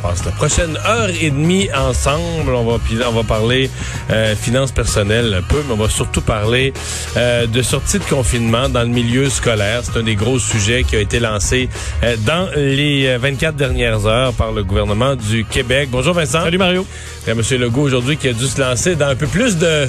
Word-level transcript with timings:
Euh, 0.00 0.08
passe 0.08 0.24
la 0.24 0.32
prochaine 0.32 0.76
heure 0.86 1.08
et 1.20 1.30
demie 1.30 1.68
ensemble. 1.74 2.54
On 2.54 2.64
va, 2.64 2.78
on 3.08 3.12
va 3.12 3.22
parler 3.24 3.70
euh, 4.10 4.34
finances 4.34 4.72
personnelles 4.72 5.34
un 5.34 5.42
peu, 5.42 5.62
mais 5.66 5.74
on 5.74 5.76
va 5.76 5.88
surtout 5.88 6.20
parler 6.20 6.72
euh, 7.16 7.46
de 7.46 7.62
sortie 7.62 7.98
de 7.98 8.04
confinement 8.04 8.68
dans 8.68 8.82
le 8.82 8.88
milieu 8.88 9.28
scolaire. 9.28 9.82
C'est 9.84 9.98
un 9.98 10.02
des 10.02 10.16
gros 10.16 10.38
sujets 10.38 10.84
qui 10.84 10.96
a 10.96 11.00
été 11.00 11.20
lancé 11.20 11.68
euh, 12.02 12.16
dans 12.26 12.48
les 12.56 13.06
euh, 13.06 13.18
24 13.18 13.56
dernières 13.56 14.06
heures 14.06 14.32
par 14.32 14.52
le 14.52 14.64
gouvernement 14.64 15.16
du 15.16 15.44
Québec. 15.44 15.88
Bonjour 15.90 16.14
Vincent. 16.14 16.42
Salut 16.42 16.58
Mario. 16.58 16.86
Monsieur 17.34 17.58
Legault 17.58 17.82
aujourd'hui 17.82 18.16
qui 18.16 18.28
a 18.28 18.32
dû 18.32 18.46
se 18.46 18.60
lancer 18.60 18.96
dans 18.96 19.08
un 19.08 19.16
peu 19.16 19.26
plus 19.26 19.56
de 19.56 19.88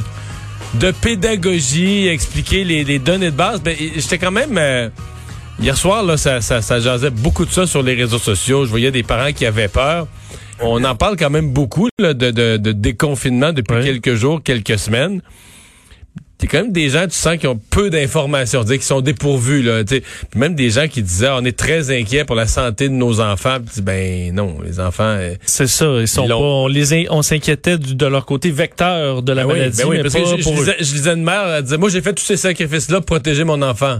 de 0.75 0.91
pédagogie, 0.91 2.07
expliquer 2.07 2.63
les, 2.63 2.83
les 2.83 2.99
données 2.99 3.31
de 3.31 3.35
base. 3.35 3.61
Ben, 3.61 3.75
j'étais 3.77 4.17
quand 4.17 4.31
même 4.31 4.57
euh, 4.57 4.89
hier 5.61 5.77
soir 5.77 6.03
là, 6.03 6.17
ça, 6.17 6.41
ça, 6.41 6.61
ça 6.61 6.79
jasait 6.79 7.09
beaucoup 7.09 7.45
de 7.45 7.51
ça 7.51 7.67
sur 7.67 7.83
les 7.83 7.93
réseaux 7.93 8.17
sociaux. 8.19 8.65
Je 8.65 8.69
voyais 8.69 8.91
des 8.91 9.03
parents 9.03 9.31
qui 9.31 9.45
avaient 9.45 9.67
peur. 9.67 10.07
On 10.59 10.83
en 10.83 10.95
parle 10.95 11.17
quand 11.17 11.29
même 11.29 11.51
beaucoup 11.51 11.87
là, 11.99 12.13
de, 12.13 12.31
de, 12.31 12.57
de 12.57 12.71
déconfinement 12.71 13.51
depuis 13.53 13.83
quelques 13.83 14.15
jours, 14.15 14.41
quelques 14.43 14.77
semaines. 14.77 15.21
A 16.43 16.47
quand 16.47 16.57
même 16.63 16.71
des 16.71 16.89
gens, 16.89 17.03
tu 17.03 17.11
sens, 17.15 17.37
qui 17.37 17.45
ont 17.45 17.59
peu 17.69 17.91
d'informations, 17.91 18.63
qui 18.63 18.81
sont 18.81 19.01
dépourvus. 19.01 19.61
Là. 19.61 19.83
Puis 19.83 20.01
même 20.33 20.55
des 20.55 20.71
gens 20.71 20.87
qui 20.87 21.03
disaient, 21.03 21.27
Ah, 21.27 21.37
on 21.39 21.45
est 21.45 21.55
très 21.55 21.95
inquiets 21.95 22.25
pour 22.25 22.35
la 22.35 22.47
santé 22.47 22.89
de 22.89 22.93
nos 22.95 23.21
enfants. 23.21 23.57
Puis 23.63 23.81
ben 23.83 24.33
non, 24.33 24.57
les 24.65 24.79
enfants... 24.79 25.03
euh, 25.03 25.35
C'est 25.45 25.67
ça, 25.67 25.85
ils 25.99 26.07
sont 26.07 26.23
Ils 26.23 26.29
pas, 26.29 26.35
on 26.35 26.65
les 26.67 27.07
on 27.11 27.21
s'inquiétait 27.21 27.77
de 27.77 28.05
leur 28.07 28.25
côté 28.25 28.49
vecteur 28.49 29.21
de 29.21 29.33
la 29.33 29.43
Ben 29.43 29.49
oui, 29.51 29.59
maladie, 29.59 29.77
ben 29.83 29.87
oui, 29.89 29.97
mais 29.97 30.01
parce 30.03 30.15
pas 30.15 30.19
que 30.21 30.25
je, 30.25 30.37
je 30.37 30.43
pour 30.43 30.53
eux. 30.53 30.55
lisais, 30.57 30.75
je 30.79 30.93
lisais 30.95 31.13
une 31.13 31.23
mère, 31.23 31.47
elle 31.47 31.63
disait, 31.63 31.77
moi 31.77 31.89
j'ai 31.89 32.01
fait 32.01 32.13
tous 32.13 32.23
ces 32.23 32.37
sacrifices-là 32.37 32.97
pour 33.01 33.05
protéger 33.05 33.43
mon 33.43 33.61
enfant. 33.61 33.99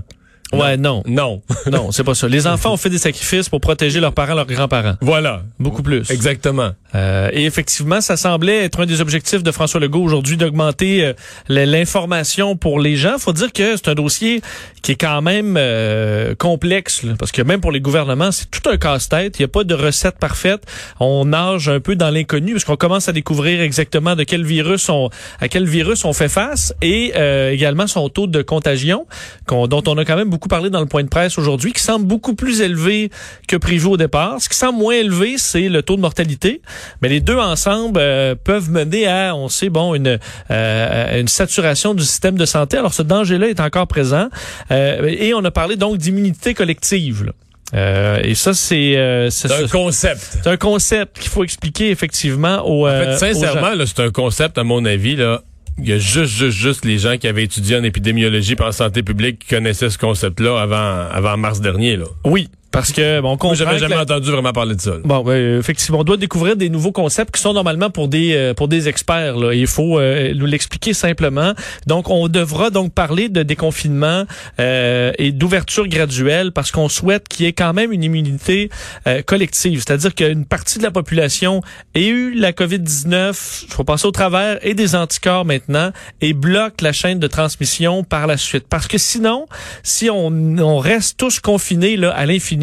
Ouais, 0.54 0.78
non. 0.78 1.04
Non. 1.06 1.42
Non, 1.72 1.92
c'est 1.92 2.04
pas 2.04 2.16
ça. 2.16 2.28
Les 2.28 2.48
enfants 2.48 2.74
ont 2.74 2.78
fait 2.78 2.90
des 2.90 2.98
sacrifices 2.98 3.48
pour 3.48 3.62
protéger 3.62 4.00
leurs 4.00 4.14
parents, 4.14 4.34
leurs 4.34 4.46
grands-parents. 4.48 4.96
voilà. 5.02 5.44
Beaucoup 5.60 5.84
plus. 5.84 6.10
Exactement. 6.12 6.72
Euh, 6.96 7.30
et 7.34 7.46
effectivement, 7.46 8.02
ça 8.02 8.18
semblait 8.18 8.66
être 8.66 8.82
un 8.82 8.86
des 8.86 9.00
objectifs 9.00 9.44
de 9.44 9.52
François 9.52 9.80
Legault 9.80 10.02
aujourd'hui 10.02 10.36
d'augmenter 10.38 11.06
euh, 11.06 11.14
l'information 11.48 12.58
pour 12.58 12.80
les 12.80 12.96
gens. 12.96 13.18
Faut 13.18 13.32
dire 13.34 13.54
que 13.54 13.78
c'est 13.78 13.88
un 13.90 13.94
dossier 13.96 14.42
qui 14.82 14.94
est 14.94 14.96
quand 14.96 15.22
même 15.22 15.56
euh, 15.58 16.36
complexe, 16.36 17.04
là, 17.04 17.14
parce 17.18 17.32
que 17.32 17.42
même 17.42 17.62
pour 17.62 17.72
les 17.72 17.80
gouvernements, 17.80 18.32
c'est 18.32 18.50
tout 18.50 18.68
un 18.70 18.78
casse-tête. 18.78 19.38
Il 19.40 19.44
n'y 19.44 19.46
a 19.46 19.50
pas 19.50 19.64
de 19.64 19.74
recette 19.76 20.18
parfaite. 20.20 20.64
On 21.00 21.26
nage 21.26 21.70
un 21.70 21.80
peu 21.80 21.96
dans 21.96 22.10
l'inconnu 22.10 22.54
parce 22.54 22.66
qu'on 22.66 22.76
commence 22.76 23.08
à 23.08 23.14
découvrir 23.14 23.62
exactement 23.62 24.16
de 24.16 24.24
quel 24.24 24.44
virus 24.44 24.90
on, 24.90 25.10
à 25.40 25.48
quel 25.48 25.66
virus 25.68 26.04
on 26.06 26.14
fait 26.14 26.30
face 26.30 26.74
et 26.82 27.14
euh, 27.16 27.52
également 27.52 27.88
son 27.88 28.10
taux 28.10 28.28
de 28.28 28.42
contagion, 28.42 29.06
dont 29.48 29.84
on 29.88 29.98
a 29.98 30.06
quand 30.06 30.16
même 30.16 30.30
beaucoup 30.30 30.41
parlé 30.48 30.70
dans 30.70 30.80
le 30.80 30.86
point 30.86 31.04
de 31.04 31.10
presse 31.10 31.38
aujourd'hui, 31.38 31.74
qui 31.74 31.82
semble 31.82 32.06
beaucoup 32.06 32.36
plus 32.36 32.62
élevé 32.62 33.10
que 33.48 33.56
prévu 33.56 33.88
au 33.88 33.98
départ. 33.98 34.42
Ce 34.42 34.50
qui 34.50 34.58
semble 34.58 34.80
moins 34.80 34.96
élevé, 34.96 35.36
c'est 35.38 35.70
le 35.70 35.82
taux 35.82 35.96
de 35.96 36.02
mortalité. 36.02 36.62
Mais 37.02 37.10
les 37.10 37.20
deux 37.20 37.38
ensemble 37.38 38.00
euh, 38.02 38.36
peuvent 38.36 38.70
mener 38.70 39.08
à, 39.08 39.36
on 39.36 39.50
sait, 39.50 39.70
bon, 39.70 39.96
une, 39.96 40.20
euh, 40.52 41.20
une 41.20 41.28
saturation 41.28 41.94
du 41.94 42.04
système 42.04 42.38
de 42.38 42.46
santé. 42.46 42.78
Alors 42.78 42.94
ce 42.94 43.02
danger-là 43.04 43.48
est 43.50 43.60
encore 43.60 43.88
présent. 43.88 44.30
Euh, 44.72 45.08
et 45.08 45.34
on 45.34 45.44
a 45.46 45.52
parlé 45.52 45.76
donc 45.76 45.98
d'immunité 45.98 46.54
collective. 46.54 47.26
là. 47.26 47.32
Euh, 47.74 48.20
et 48.24 48.36
ça, 48.36 48.54
c'est 48.54 48.98
euh, 48.98 49.30
c'est 49.30 49.52
un 49.52 49.68
concept. 49.68 50.40
C'est 50.44 50.48
un 50.48 50.58
concept 50.58 51.20
qu'il 51.20 51.30
faut 51.30 51.44
expliquer 51.44 51.90
effectivement 51.90 52.68
aux, 52.68 52.88
En 52.88 52.92
fait, 52.92 53.18
sincèrement, 53.18 53.74
là, 53.74 53.86
c'est 53.86 54.02
un 54.02 54.12
concept, 54.12 54.58
à 54.58 54.64
mon 54.64 54.84
avis, 54.84 55.16
là. 55.16 55.42
Il 55.78 55.90
y 55.90 55.94
a 55.94 55.98
juste, 55.98 56.34
juste, 56.34 56.58
juste 56.58 56.86
les 56.86 56.98
gens 57.00 57.18
qui 57.18 57.28
avaient 57.28 57.44
étudié 57.44 57.78
en 57.78 57.84
épidémiologie 57.84 58.56
et 58.58 58.62
en 58.62 58.72
santé 58.72 59.04
publique 59.04 59.48
connaissaient 59.50 59.90
ce 59.90 59.98
concept-là 59.98 60.62
avant, 60.62 61.10
avant 61.12 61.38
mars 61.38 61.62
dernier, 61.62 61.98
là. 61.98 62.06
Oui, 62.24 62.50
parce 62.72 62.92
que 62.92 63.20
bon, 63.22 63.38
on 63.42 63.54
j'avais 63.54 63.78
jamais 63.78 63.96
la- 63.96 64.02
entendu 64.04 64.32
vraiment 64.32 64.54
parler 64.54 64.76
de 64.76 64.82
ça. 64.82 64.92
là. 64.92 64.98
Bon, 65.04 65.24
ben, 65.24 65.60
effectivement, 65.60 66.00
on 66.00 66.04
doit 66.04 66.18
découvrir 66.18 66.56
des 66.56 66.70
nouveaux 66.70 66.92
concepts 66.92 67.36
qui 67.36 67.42
sont 67.42 67.54
normalement 67.54 67.90
pour 67.90 68.08
des 68.08 68.34
euh, 68.34 68.54
pour 68.54 68.68
des 68.68 68.88
experts. 68.88 69.36
Là. 69.38 69.54
Il 69.54 69.68
faut 69.68 70.00
euh, 70.00 70.34
nous 70.36 70.46
l'expliquer 70.46 70.94
simplement. 70.94 71.54
Donc, 71.88 72.10
on 72.10 72.28
devra 72.28 72.70
donc 72.70 72.94
parler 72.94 73.30
de 73.30 73.44
déconfinement 73.44 74.24
euh, 74.60 75.12
et 75.18 75.32
d'ouverture 75.32 75.88
graduelle 75.88 76.52
parce 76.52 76.72
qu'on 76.72 76.90
souhaite 76.90 77.28
qu'il 77.28 77.46
y 77.46 77.50
ait 77.50 77.54
quand 77.54 77.74
même 77.74 77.92
une 77.92 78.04
immunité 78.04 78.70
euh, 79.08 79.22
collective, 79.22 79.84
c'est-à-dire 79.86 80.16
qu'une 80.16 80.46
partie 80.46 80.78
de 80.78 80.84
la 80.84 80.92
population 80.92 81.62
ait 81.96 82.08
eu 82.08 82.34
la 82.34 82.52
COVID-19, 82.54 83.66
il 83.68 83.74
faut 83.74 83.84
passer 83.84 84.06
au 84.08 84.12
travers, 84.12 84.58
et 84.66 84.74
des 84.74 84.96
anticorps 84.96 85.46
maintenant, 85.46 85.92
et 86.22 86.34
bloque 86.34 86.82
la 86.82 86.92
chaîne 86.94 87.20
de 87.20 87.28
transmission 87.28 88.04
par 88.04 88.28
la 88.28 88.38
suite. 88.38 88.66
Parce 88.70 88.88
que 88.88 88.98
sinon, 88.98 89.46
si 89.84 90.10
on, 90.10 90.28
on 90.60 90.78
reste 90.80 91.18
tous 91.18 91.40
confinés 91.40 91.98
là, 91.98 92.12
à 92.12 92.26
l'infini, 92.26 92.61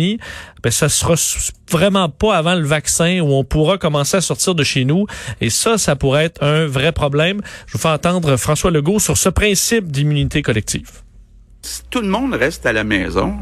ben 0.62 0.70
ça 0.70 0.88
sera 0.88 1.14
vraiment 1.70 2.08
pas 2.08 2.36
avant 2.36 2.54
le 2.54 2.64
vaccin 2.64 3.20
où 3.20 3.32
on 3.32 3.44
pourra 3.44 3.78
commencer 3.78 4.16
à 4.16 4.20
sortir 4.20 4.54
de 4.54 4.64
chez 4.64 4.84
nous. 4.84 5.06
Et 5.40 5.50
ça, 5.50 5.78
ça 5.78 5.96
pourrait 5.96 6.24
être 6.24 6.42
un 6.42 6.66
vrai 6.66 6.92
problème. 6.92 7.40
Je 7.66 7.72
vous 7.72 7.78
fais 7.78 7.88
entendre 7.88 8.36
François 8.36 8.70
Legault 8.70 8.98
sur 8.98 9.16
ce 9.16 9.28
principe 9.28 9.90
d'immunité 9.90 10.42
collective. 10.42 11.02
si 11.62 11.82
tout 11.90 12.00
le 12.00 12.08
monde 12.08 12.34
reste 12.34 12.66
à 12.66 12.72
la 12.72 12.84
maison, 12.84 13.36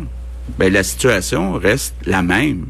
ben 0.59 0.73
la 0.73 0.83
situation 0.83 1.53
reste 1.55 1.95
la 2.07 2.23
même. 2.23 2.67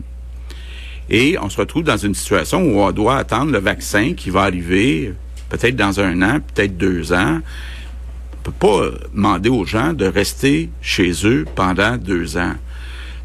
Et 1.08 1.38
on 1.40 1.48
se 1.48 1.56
retrouve 1.56 1.84
dans 1.84 1.96
une 1.96 2.14
situation 2.14 2.62
où 2.62 2.80
on 2.80 2.90
doit 2.90 3.16
attendre 3.16 3.52
le 3.52 3.58
vaccin 3.58 4.14
qui 4.14 4.30
va 4.30 4.42
arriver 4.42 5.14
peut-être 5.48 5.76
dans 5.76 6.00
un 6.00 6.22
an, 6.22 6.40
peut-être 6.54 6.76
deux 6.76 7.12
ans. 7.12 7.40
On 8.34 8.42
peut 8.42 8.52
pas 8.52 8.90
demander 9.14 9.48
aux 9.48 9.64
gens 9.64 9.92
de 9.92 10.06
rester 10.06 10.70
chez 10.80 11.12
eux 11.24 11.44
pendant 11.54 11.96
deux 11.96 12.36
ans. 12.36 12.54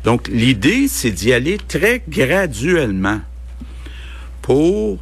Donc 0.03 0.27
l'idée, 0.27 0.87
c'est 0.87 1.11
d'y 1.11 1.33
aller 1.33 1.57
très 1.57 2.01
graduellement 2.07 3.21
pour 4.41 4.99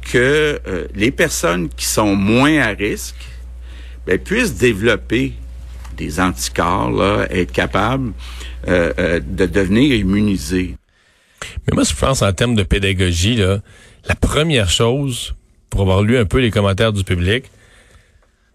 que 0.00 0.60
euh, 0.66 0.86
les 0.94 1.10
personnes 1.10 1.68
qui 1.68 1.84
sont 1.84 2.16
moins 2.16 2.58
à 2.58 2.68
risque 2.68 3.14
ben, 4.06 4.18
puissent 4.18 4.56
développer 4.56 5.34
des 5.96 6.18
anticorps, 6.18 6.90
là, 6.90 7.26
être 7.30 7.52
capables 7.52 8.12
euh, 8.66 8.92
euh, 8.98 9.20
de 9.20 9.46
devenir 9.46 9.94
immunisés. 9.94 10.76
Mais 11.66 11.74
moi, 11.74 11.84
je 11.84 11.94
pense 11.94 12.22
en 12.22 12.32
termes 12.32 12.54
de 12.54 12.62
pédagogie, 12.62 13.36
là, 13.36 13.60
la 14.08 14.14
première 14.14 14.70
chose, 14.70 15.34
pour 15.68 15.82
avoir 15.82 16.02
lu 16.02 16.18
un 16.18 16.24
peu 16.24 16.38
les 16.38 16.50
commentaires 16.50 16.92
du 16.92 17.04
public, 17.04 17.44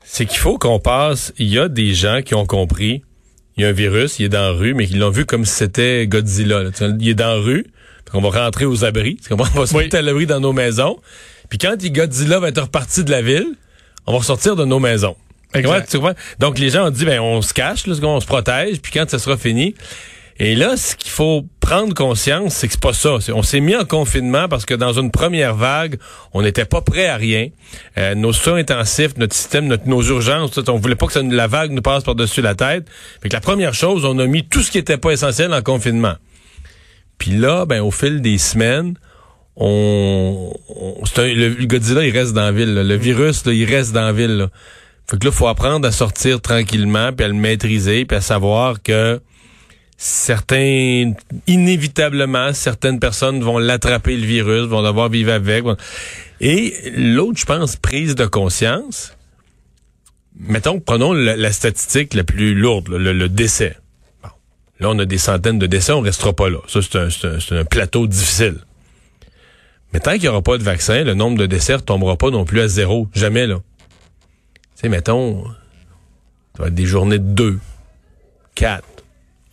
c'est 0.03 0.25
qu'il 0.25 0.39
faut 0.39 0.57
qu'on 0.57 0.79
passe. 0.79 1.33
Il 1.37 1.47
y 1.47 1.59
a 1.59 1.67
des 1.69 1.93
gens 1.93 2.21
qui 2.23 2.35
ont 2.35 2.45
compris. 2.45 3.03
Il 3.57 3.63
y 3.63 3.65
a 3.65 3.69
un 3.69 3.73
virus, 3.73 4.19
il 4.19 4.25
est 4.25 4.29
dans 4.29 4.41
la 4.41 4.51
rue, 4.51 4.73
mais 4.73 4.85
qui 4.85 4.95
l'ont 4.95 5.09
vu 5.09 5.25
comme 5.25 5.45
si 5.45 5.53
c'était 5.53 6.07
Godzilla. 6.07 6.63
là. 6.63 6.69
Il 6.99 7.09
est 7.09 7.13
dans 7.13 7.27
la 7.27 7.41
rue. 7.41 7.65
On 8.13 8.21
va 8.21 8.45
rentrer 8.45 8.65
aux 8.65 8.83
abris. 8.85 9.17
On 9.31 9.35
va 9.35 9.65
se 9.65 9.75
mettre 9.75 9.95
à 9.97 10.01
l'abri 10.01 10.25
dans 10.25 10.39
nos 10.39 10.53
maisons. 10.53 10.97
Puis 11.49 11.57
quand 11.57 11.75
il 11.81 11.91
Godzilla 11.91 12.39
va 12.39 12.49
être 12.49 12.61
reparti 12.61 13.03
de 13.03 13.11
la 13.11 13.21
ville, 13.21 13.47
on 14.07 14.11
va 14.11 14.17
ressortir 14.19 14.55
de 14.55 14.65
nos 14.65 14.79
maisons. 14.79 15.15
Comprends? 15.53 16.13
Donc 16.39 16.59
les 16.59 16.69
gens 16.69 16.87
ont 16.87 16.89
dit 16.89 17.05
ben 17.05 17.19
on 17.21 17.41
se 17.41 17.53
cache, 17.53 17.87
là, 17.87 17.95
on 18.03 18.19
se 18.19 18.25
protège, 18.25 18.81
puis 18.81 18.91
quand 18.91 19.09
ça 19.09 19.19
sera 19.19 19.37
fini. 19.37 19.73
Et 20.37 20.53
là, 20.55 20.75
ce 20.75 20.97
qu'il 20.97 21.11
faut 21.11 21.45
prendre 21.61 21.93
conscience, 21.93 22.55
c'est 22.55 22.67
que 22.67 22.73
c'est 22.73 22.81
pas 22.81 22.91
ça. 22.91 23.17
On 23.33 23.41
s'est 23.41 23.61
mis 23.61 23.73
en 23.75 23.85
confinement 23.85 24.49
parce 24.49 24.65
que 24.65 24.73
dans 24.73 24.91
une 24.91 25.09
première 25.09 25.55
vague, 25.55 25.97
on 26.33 26.41
n'était 26.41 26.65
pas 26.65 26.81
prêt 26.81 27.07
à 27.07 27.15
rien. 27.15 27.47
Euh, 27.97 28.15
nos 28.15 28.33
soins 28.33 28.55
intensifs, 28.57 29.15
notre 29.17 29.33
système, 29.33 29.73
nos 29.85 30.01
urgences, 30.03 30.51
tout, 30.51 30.69
on 30.69 30.75
voulait 30.77 30.95
pas 30.95 31.07
que 31.07 31.19
la 31.19 31.47
vague 31.47 31.71
nous 31.71 31.81
passe 31.81 32.03
par-dessus 32.03 32.41
la 32.41 32.53
tête. 32.53 32.85
Fait 33.23 33.29
que 33.29 33.33
la 33.33 33.39
première 33.39 33.73
chose, 33.73 34.03
on 34.03 34.19
a 34.19 34.25
mis 34.27 34.45
tout 34.45 34.61
ce 34.61 34.71
qui 34.71 34.77
était 34.77 34.97
pas 34.97 35.11
essentiel 35.11 35.53
en 35.53 35.61
confinement. 35.61 36.15
Puis 37.17 37.31
là, 37.31 37.65
ben 37.65 37.81
au 37.81 37.91
fil 37.91 38.21
des 38.21 38.37
semaines, 38.37 38.95
on, 39.55 40.53
on- 40.67 41.03
un- 41.17 41.33
le, 41.33 41.47
le 41.47 41.65
Godzilla, 41.65 42.05
il 42.05 42.11
reste 42.11 42.33
dans 42.33 42.41
la 42.41 42.51
ville. 42.51 42.73
là. 42.73 42.83
Le 42.83 42.95
virus, 42.95 43.45
là, 43.45 43.53
il 43.53 43.63
reste 43.63 43.93
dans 43.93 44.01
la 44.01 44.11
ville. 44.11 44.35
là. 44.35 44.49
Fait 45.09 45.17
que 45.17 45.25
là, 45.25 45.31
faut 45.31 45.47
apprendre 45.47 45.87
à 45.87 45.93
sortir 45.93 46.41
tranquillement, 46.41 47.13
puis 47.13 47.23
à 47.23 47.29
le 47.29 47.35
maîtriser, 47.35 48.03
puis 48.03 48.17
à 48.17 48.21
savoir 48.21 48.81
que 48.83 49.21
certains, 49.97 51.13
inévitablement, 51.47 52.53
certaines 52.53 52.99
personnes 52.99 53.41
vont 53.41 53.57
l'attraper 53.57 54.17
le 54.17 54.25
virus, 54.25 54.67
vont 54.67 54.83
devoir 54.83 55.09
vivre 55.09 55.31
avec. 55.31 55.63
Et 56.41 56.73
l'autre, 56.95 57.39
je 57.39 57.45
pense, 57.45 57.75
prise 57.75 58.15
de 58.15 58.25
conscience. 58.25 59.15
Mettons, 60.37 60.79
prenons 60.79 61.13
la, 61.13 61.51
statistique 61.51 62.13
la 62.13 62.25
plus 62.25 62.55
lourde, 62.55 62.89
le, 62.89 63.29
décès. 63.29 63.77
Bon. 64.21 64.29
Là, 64.79 64.89
on 64.89 64.99
a 64.99 65.05
des 65.05 65.17
centaines 65.17 65.59
de 65.59 65.67
décès, 65.67 65.93
on 65.93 66.01
restera 66.01 66.33
pas 66.33 66.49
là. 66.49 66.59
Ça, 66.67 66.81
c'est 66.81 66.97
un, 66.97 67.59
un- 67.59 67.65
plateau 67.65 68.05
difficile. 68.05 68.57
Mais 69.93 70.01
tant 70.01 70.11
qu'il 70.11 70.23
n'y 70.23 70.27
aura 70.27 70.41
pas 70.41 70.57
de 70.57 70.63
vaccin, 70.63 71.05
le 71.05 71.13
nombre 71.13 71.37
de 71.37 71.45
décès 71.45 71.73
ne 71.73 71.79
tombera 71.79 72.17
pas 72.17 72.31
non 72.31 72.43
plus 72.43 72.59
à 72.59 72.67
zéro. 72.67 73.07
Jamais, 73.13 73.47
là. 73.47 73.61
Tu 74.75 74.81
sais, 74.81 74.89
mettons, 74.89 75.45
ça 76.57 76.63
va 76.63 76.67
être 76.67 76.75
des 76.75 76.85
journées 76.85 77.19
de 77.19 77.23
2, 77.23 77.59
4, 78.55 78.83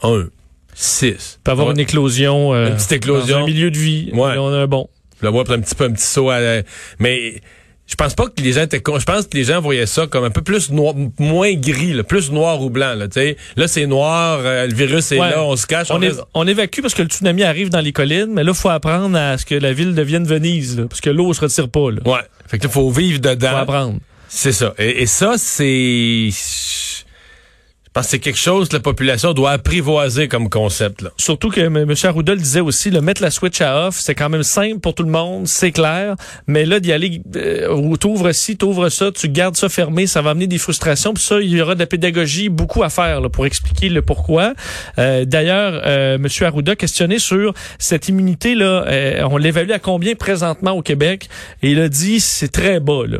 1, 0.02 0.26
6. 0.74 1.38
peut 1.44 1.50
avoir 1.50 1.68
Ouais. 1.68 1.74
une 1.74 1.80
éclosion, 1.80 2.54
euh, 2.54 2.68
Une 2.68 2.74
petite 2.76 2.92
éclosion. 2.92 3.38
dans 3.38 3.44
un 3.44 3.46
milieu 3.46 3.70
de 3.70 3.78
vie. 3.78 4.10
Ouais. 4.12 4.36
On 4.38 4.48
a 4.52 4.58
un 4.58 4.66
bon. 4.66 4.88
Vois 5.20 5.44
pour 5.44 5.54
un 5.54 5.60
petit 5.60 5.74
peu 5.74 5.84
un 5.84 5.92
petit 5.92 6.04
saut 6.04 6.30
à 6.30 6.40
la- 6.40 6.62
mais 6.98 7.40
je 7.86 7.94
pense 7.94 8.14
pas 8.14 8.24
que 8.26 8.42
les 8.42 8.52
gens 8.54 8.62
étaient 8.62 8.80
con- 8.80 8.98
je 8.98 9.04
pense 9.04 9.26
que 9.28 9.36
les 9.36 9.44
gens 9.44 9.60
voyaient 9.60 9.86
ça 9.86 10.06
comme 10.08 10.24
un 10.24 10.30
peu 10.30 10.40
plus 10.42 10.70
noir, 10.70 10.94
moins 11.20 11.52
gris 11.54 11.92
là, 11.92 12.02
plus 12.02 12.32
noir 12.32 12.60
ou 12.60 12.70
blanc 12.70 12.94
là. 12.96 13.06
Là 13.56 13.68
c'est 13.68 13.86
noir, 13.86 14.40
euh, 14.42 14.66
le 14.66 14.74
virus 14.74 15.12
est 15.12 15.20
Ouais. 15.20 15.30
là, 15.30 15.44
on 15.44 15.54
se 15.54 15.66
cache, 15.66 15.90
on, 15.92 15.96
On, 15.96 15.98
reste- 16.00 16.22
on 16.34 16.46
évacue 16.48 16.80
parce 16.80 16.94
que 16.94 17.02
le 17.02 17.08
tsunami 17.08 17.44
arrive 17.44 17.68
dans 17.68 17.80
les 17.80 17.92
collines, 17.92 18.30
mais 18.32 18.42
là, 18.42 18.50
il 18.52 18.58
faut 18.58 18.70
apprendre 18.70 19.16
à 19.16 19.38
ce 19.38 19.44
que 19.46 19.54
la 19.54 19.72
ville 19.72 19.94
devienne 19.94 20.24
Venise, 20.26 20.76
là, 20.78 20.86
parce 20.88 21.00
que 21.00 21.10
l'eau 21.10 21.32
se 21.34 21.40
retire 21.42 21.68
pas. 21.68 21.90
Là. 21.92 22.00
Ouais. 22.04 22.20
Fait 22.48 22.58
que 22.58 22.64
là, 22.64 22.70
faut 22.70 22.90
vivre 22.90 23.20
Faut 23.22 23.28
dedans. 23.34 23.56
apprendre. 23.56 23.98
C'est 24.28 24.52
ça. 24.52 24.74
Et, 24.78 25.02
et 25.02 25.06
ça 25.06 25.34
c'est 25.36 26.30
pense 27.92 28.06
que 28.06 28.10
c'est 28.10 28.18
quelque 28.18 28.38
chose 28.38 28.68
que 28.68 28.76
la 28.76 28.80
population 28.80 29.32
doit 29.34 29.50
apprivoiser 29.50 30.28
comme 30.28 30.48
concept 30.48 31.02
là. 31.02 31.10
Surtout 31.16 31.50
que 31.50 31.60
M. 31.60 31.76
M. 31.76 31.94
Arruda 32.04 32.34
le 32.34 32.40
disait 32.40 32.60
aussi, 32.60 32.90
le 32.90 33.00
mettre 33.00 33.22
la 33.22 33.30
switch 33.30 33.60
à 33.60 33.86
off, 33.86 33.98
c'est 33.98 34.14
quand 34.14 34.28
même 34.28 34.42
simple 34.42 34.80
pour 34.80 34.94
tout 34.94 35.02
le 35.02 35.10
monde, 35.10 35.46
c'est 35.46 35.72
clair. 35.72 36.16
Mais 36.46 36.64
là, 36.64 36.80
d'y 36.80 36.92
aller, 36.92 37.22
euh, 37.36 37.96
t'ouvres 37.96 38.32
ci, 38.32 38.56
t'ouvres 38.56 38.88
ça, 38.88 39.10
tu 39.12 39.28
gardes 39.28 39.56
ça 39.56 39.68
fermé, 39.68 40.06
ça 40.06 40.22
va 40.22 40.30
amener 40.30 40.46
des 40.46 40.58
frustrations. 40.58 41.12
Puis 41.12 41.22
ça, 41.22 41.40
il 41.40 41.50
y 41.50 41.60
aura 41.60 41.74
de 41.74 41.80
la 41.80 41.86
pédagogie, 41.86 42.48
beaucoup 42.48 42.82
à 42.82 42.88
faire 42.88 43.20
là, 43.20 43.28
pour 43.28 43.46
expliquer 43.46 43.88
le 43.88 44.02
pourquoi. 44.02 44.54
Euh, 44.98 45.24
D'ailleurs, 45.24 45.82
euh, 45.84 46.16
M. 46.16 46.26
Arruda 46.42 46.76
questionné 46.76 47.18
sur 47.18 47.54
cette 47.78 48.08
immunité 48.08 48.54
là, 48.54 48.84
euh, 48.86 49.28
on 49.30 49.36
l'évalue 49.36 49.70
à 49.70 49.78
combien 49.78 50.14
présentement 50.14 50.72
au 50.72 50.82
Québec? 50.82 51.28
Et 51.62 51.72
il 51.72 51.80
a 51.80 51.88
dit 51.88 52.20
c'est 52.20 52.50
très 52.50 52.80
bas 52.80 53.02
là. 53.06 53.18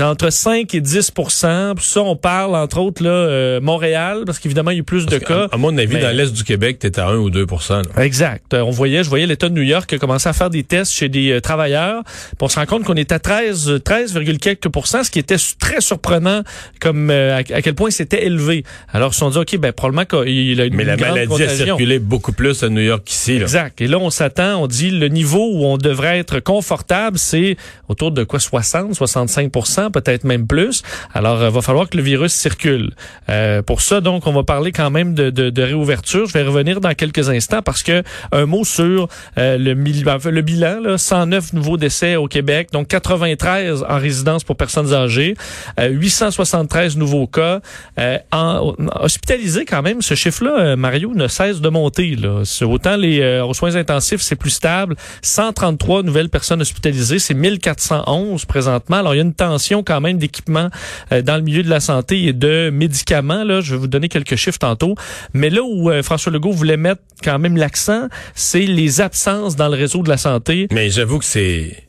Entre 0.00 0.30
5 0.30 0.74
et 0.74 0.80
10% 0.80 1.74
Puis 1.76 1.84
ça, 1.86 2.00
on 2.00 2.16
parle, 2.16 2.56
entre 2.56 2.78
autres, 2.78 3.02
là, 3.02 3.10
euh, 3.10 3.60
Montréal, 3.60 4.22
parce 4.26 4.38
qu'évidemment, 4.38 4.70
il 4.70 4.74
y 4.74 4.76
a 4.78 4.80
eu 4.80 4.84
plus 4.84 5.06
de 5.06 5.18
cas. 5.18 5.48
À, 5.50 5.54
à 5.54 5.56
mon 5.58 5.76
avis 5.78 5.94
Mais- 5.94 6.00
dans 6.00 6.16
l'est 6.16 6.32
du 6.32 6.42
Québec, 6.44 6.78
t'es 6.80 6.98
à 6.98 7.06
1 7.08 7.16
ou 7.16 7.30
2 7.30 7.46
là. 7.70 8.02
Exact. 8.04 8.54
Euh, 8.54 8.60
On 8.62 8.70
voyait, 8.70 9.04
je 9.04 9.08
voyais 9.08 9.26
l'État 9.26 9.48
de 9.48 9.54
New 9.54 9.62
York 9.62 9.88
qui 9.88 9.94
a 9.94 9.98
commencé 9.98 10.28
à 10.28 10.32
faire 10.32 10.50
des 10.50 10.64
tests 10.64 10.92
chez 10.92 11.08
des 11.08 11.30
euh, 11.32 11.40
travailleurs. 11.40 12.02
On 12.40 12.48
se 12.48 12.58
rend 12.58 12.66
compte 12.66 12.84
qu'on 12.84 12.94
est 12.94 13.12
à 13.12 13.18
13, 13.18 13.70
euh, 13.70 13.78
13, 13.78 14.14
quelques 14.38 14.68
ce 15.04 15.10
qui 15.10 15.18
était 15.18 15.36
très 15.58 15.80
surprenant 15.80 16.42
comme 16.80 17.10
euh, 17.10 17.34
à, 17.36 17.38
à 17.38 17.62
quel 17.62 17.74
point 17.74 17.90
c'était 17.90 18.26
élevé. 18.26 18.64
Alors 18.92 19.10
ils 19.10 19.14
se 19.14 19.20
sont 19.20 19.30
dit, 19.30 19.38
OK, 19.38 19.56
ben 19.58 19.72
probablement 19.72 20.04
qu'il 20.04 20.60
a 20.60 20.64
une 20.64 20.74
Mais 20.74 20.84
la 20.84 20.96
maladie 20.96 21.42
a 21.42 21.48
circulé 21.48 21.98
beaucoup 21.98 22.32
plus 22.32 22.62
à 22.62 22.68
New 22.68 22.80
York 22.82 23.02
qu'ici. 23.04 23.36
Exact. 23.36 23.80
Et 23.80 23.86
là, 23.86 23.98
on 23.98 24.10
s'attend, 24.10 24.56
on 24.62 24.66
dit 24.66 24.90
le 24.90 25.08
niveau 25.08 25.50
où 25.52 25.64
on 25.64 25.76
devrait 25.78 26.18
être 26.18 26.40
confortable, 26.40 27.18
c'est 27.18 27.56
autour 27.88 28.10
de 28.10 28.24
quoi 28.24 28.40
60, 28.40 28.94
65 28.94 29.50
peut-être 29.90 30.24
même 30.24 30.46
plus. 30.46 30.82
Alors, 31.12 31.42
il 31.42 31.50
va 31.50 31.62
falloir 31.62 31.88
que 31.88 31.96
le 31.96 32.02
virus 32.02 32.32
circule. 32.32 32.92
Euh, 33.28 33.62
pour 33.62 33.80
ça, 33.80 34.00
donc, 34.00 34.26
on 34.26 34.32
va 34.32 34.42
parler 34.42 34.72
quand 34.72 34.90
même 34.90 35.14
de, 35.14 35.30
de, 35.30 35.50
de 35.50 35.62
réouverture. 35.62 36.26
Je 36.26 36.32
vais 36.32 36.42
revenir 36.42 36.80
dans 36.80 36.94
quelques 36.94 37.28
instants 37.28 37.62
parce 37.62 37.82
que 37.82 38.02
un 38.32 38.46
mot 38.46 38.64
sur 38.64 39.08
euh, 39.38 39.58
le, 39.58 40.08
enfin, 40.08 40.30
le 40.30 40.42
bilan, 40.42 40.80
là, 40.80 40.98
109 40.98 41.52
nouveaux 41.52 41.76
décès 41.76 42.16
au 42.16 42.26
Québec, 42.26 42.68
donc 42.72 42.88
93 42.88 43.84
en 43.88 43.98
résidence 43.98 44.44
pour 44.44 44.56
personnes 44.56 44.92
âgées, 44.92 45.34
euh, 45.78 45.88
873 45.88 46.96
nouveaux 46.96 47.26
cas. 47.26 47.60
Euh, 47.98 48.18
en, 48.32 48.74
hospitalisés 49.00 49.64
quand 49.64 49.82
même, 49.82 50.02
ce 50.02 50.14
chiffre-là, 50.14 50.58
euh, 50.58 50.76
Mario, 50.76 51.12
ne 51.14 51.28
cesse 51.28 51.60
de 51.60 51.68
monter. 51.68 52.16
Là. 52.16 52.42
Autant 52.62 52.96
les 52.96 53.20
euh, 53.20 53.44
aux 53.44 53.54
soins 53.54 53.76
intensifs, 53.76 54.20
c'est 54.20 54.36
plus 54.36 54.50
stable. 54.50 54.96
133 55.22 56.02
nouvelles 56.02 56.28
personnes 56.28 56.60
hospitalisées, 56.60 57.18
c'est 57.18 57.34
1411 57.34 58.44
présentement. 58.44 58.96
Alors, 58.96 59.14
il 59.14 59.18
y 59.18 59.20
a 59.20 59.24
une 59.24 59.34
tension 59.34 59.73
quand 59.82 60.00
même 60.00 60.18
d'équipement 60.18 60.68
euh, 61.12 61.22
dans 61.22 61.36
le 61.36 61.42
milieu 61.42 61.62
de 61.62 61.70
la 61.70 61.80
santé 61.80 62.24
et 62.24 62.32
de 62.32 62.70
médicaments. 62.70 63.44
Là, 63.44 63.60
je 63.60 63.74
vais 63.74 63.80
vous 63.80 63.86
donner 63.86 64.08
quelques 64.08 64.36
chiffres 64.36 64.58
tantôt. 64.58 64.94
Mais 65.32 65.50
là 65.50 65.62
où 65.62 65.90
euh, 65.90 66.02
François 66.02 66.32
Legault 66.32 66.52
voulait 66.52 66.76
mettre 66.76 67.02
quand 67.22 67.38
même 67.38 67.56
l'accent, 67.56 68.08
c'est 68.34 68.60
les 68.60 69.00
absences 69.00 69.56
dans 69.56 69.68
le 69.68 69.76
réseau 69.76 70.02
de 70.02 70.08
la 70.08 70.16
santé. 70.16 70.68
Mais 70.70 70.90
j'avoue 70.90 71.18
que 71.18 71.24
c'est 71.24 71.84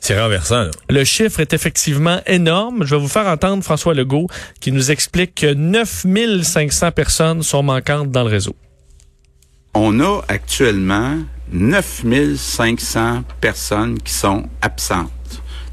c'est 0.00 0.20
renversant 0.20 0.64
là. 0.64 0.70
Le 0.88 1.04
chiffre 1.04 1.40
est 1.40 1.52
effectivement 1.52 2.20
énorme. 2.26 2.84
Je 2.84 2.94
vais 2.94 3.00
vous 3.00 3.08
faire 3.08 3.26
entendre 3.26 3.64
François 3.64 3.94
Legault 3.94 4.28
qui 4.60 4.70
nous 4.70 4.90
explique 4.90 5.34
que 5.34 5.52
9500 5.52 6.92
personnes 6.92 7.42
sont 7.42 7.62
manquantes 7.62 8.10
dans 8.10 8.22
le 8.22 8.30
réseau. 8.30 8.54
On 9.74 9.98
a 10.00 10.22
actuellement 10.28 11.18
9500 11.52 13.24
personnes 13.40 13.98
qui 14.00 14.12
sont 14.12 14.44
absentes 14.62 15.10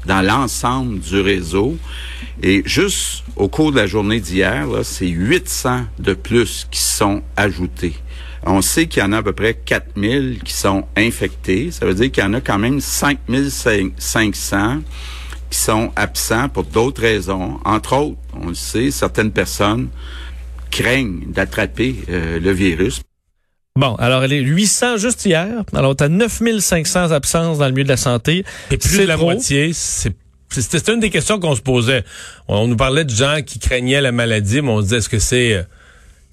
dans 0.06 0.22
l'ensemble 0.22 1.00
du 1.00 1.20
réseau. 1.20 1.76
Et 2.42 2.62
juste 2.66 3.24
au 3.36 3.48
cours 3.48 3.72
de 3.72 3.76
la 3.76 3.86
journée 3.86 4.20
d'hier, 4.20 4.66
c'est 4.82 5.08
800 5.08 5.86
de 5.98 6.14
plus 6.14 6.66
qui 6.70 6.80
sont 6.80 7.22
ajoutés. 7.36 7.94
On 8.46 8.60
sait 8.60 8.86
qu'il 8.86 9.02
y 9.02 9.06
en 9.06 9.12
a 9.12 9.18
à 9.18 9.22
peu 9.22 9.32
près 9.32 9.54
4000 9.54 10.40
qui 10.44 10.52
sont 10.52 10.84
infectés. 10.96 11.70
Ça 11.70 11.86
veut 11.86 11.94
dire 11.94 12.12
qu'il 12.12 12.22
y 12.22 12.26
en 12.26 12.34
a 12.34 12.42
quand 12.42 12.58
même 12.58 12.80
5500 12.80 14.82
qui 15.48 15.58
sont 15.58 15.90
absents 15.96 16.50
pour 16.50 16.64
d'autres 16.64 17.00
raisons. 17.00 17.58
Entre 17.64 17.96
autres, 17.96 18.18
on 18.34 18.48
le 18.48 18.54
sait, 18.54 18.90
certaines 18.90 19.32
personnes 19.32 19.88
craignent 20.70 21.22
d'attraper 21.28 21.96
euh, 22.10 22.38
le 22.38 22.50
virus. 22.50 23.00
Bon, 23.76 23.96
alors 23.96 24.22
elle 24.22 24.32
est 24.32 24.40
800 24.40 24.98
juste 24.98 25.24
hier. 25.24 25.48
Alors 25.74 25.96
tu 25.96 26.04
as 26.04 26.08
9500 26.08 27.10
absences 27.10 27.58
dans 27.58 27.66
le 27.66 27.72
milieu 27.72 27.82
de 27.82 27.88
la 27.88 27.96
santé. 27.96 28.44
Et 28.70 28.76
plus 28.76 28.98
de 28.98 29.02
la 29.02 29.16
trop. 29.16 29.24
moitié, 29.24 29.72
c'est 29.72 30.12
c'était 30.50 30.92
une 30.92 31.00
des 31.00 31.10
questions 31.10 31.40
qu'on 31.40 31.56
se 31.56 31.60
posait. 31.60 32.04
On, 32.46 32.58
on 32.58 32.68
nous 32.68 32.76
parlait 32.76 33.04
de 33.04 33.10
gens 33.10 33.40
qui 33.44 33.58
craignaient 33.58 34.00
la 34.00 34.12
maladie, 34.12 34.62
mais 34.62 34.68
on 34.68 34.78
se 34.78 34.82
disait 34.82 34.98
est-ce 34.98 35.08
que 35.08 35.18
c'est 35.18 35.54
euh, 35.54 35.62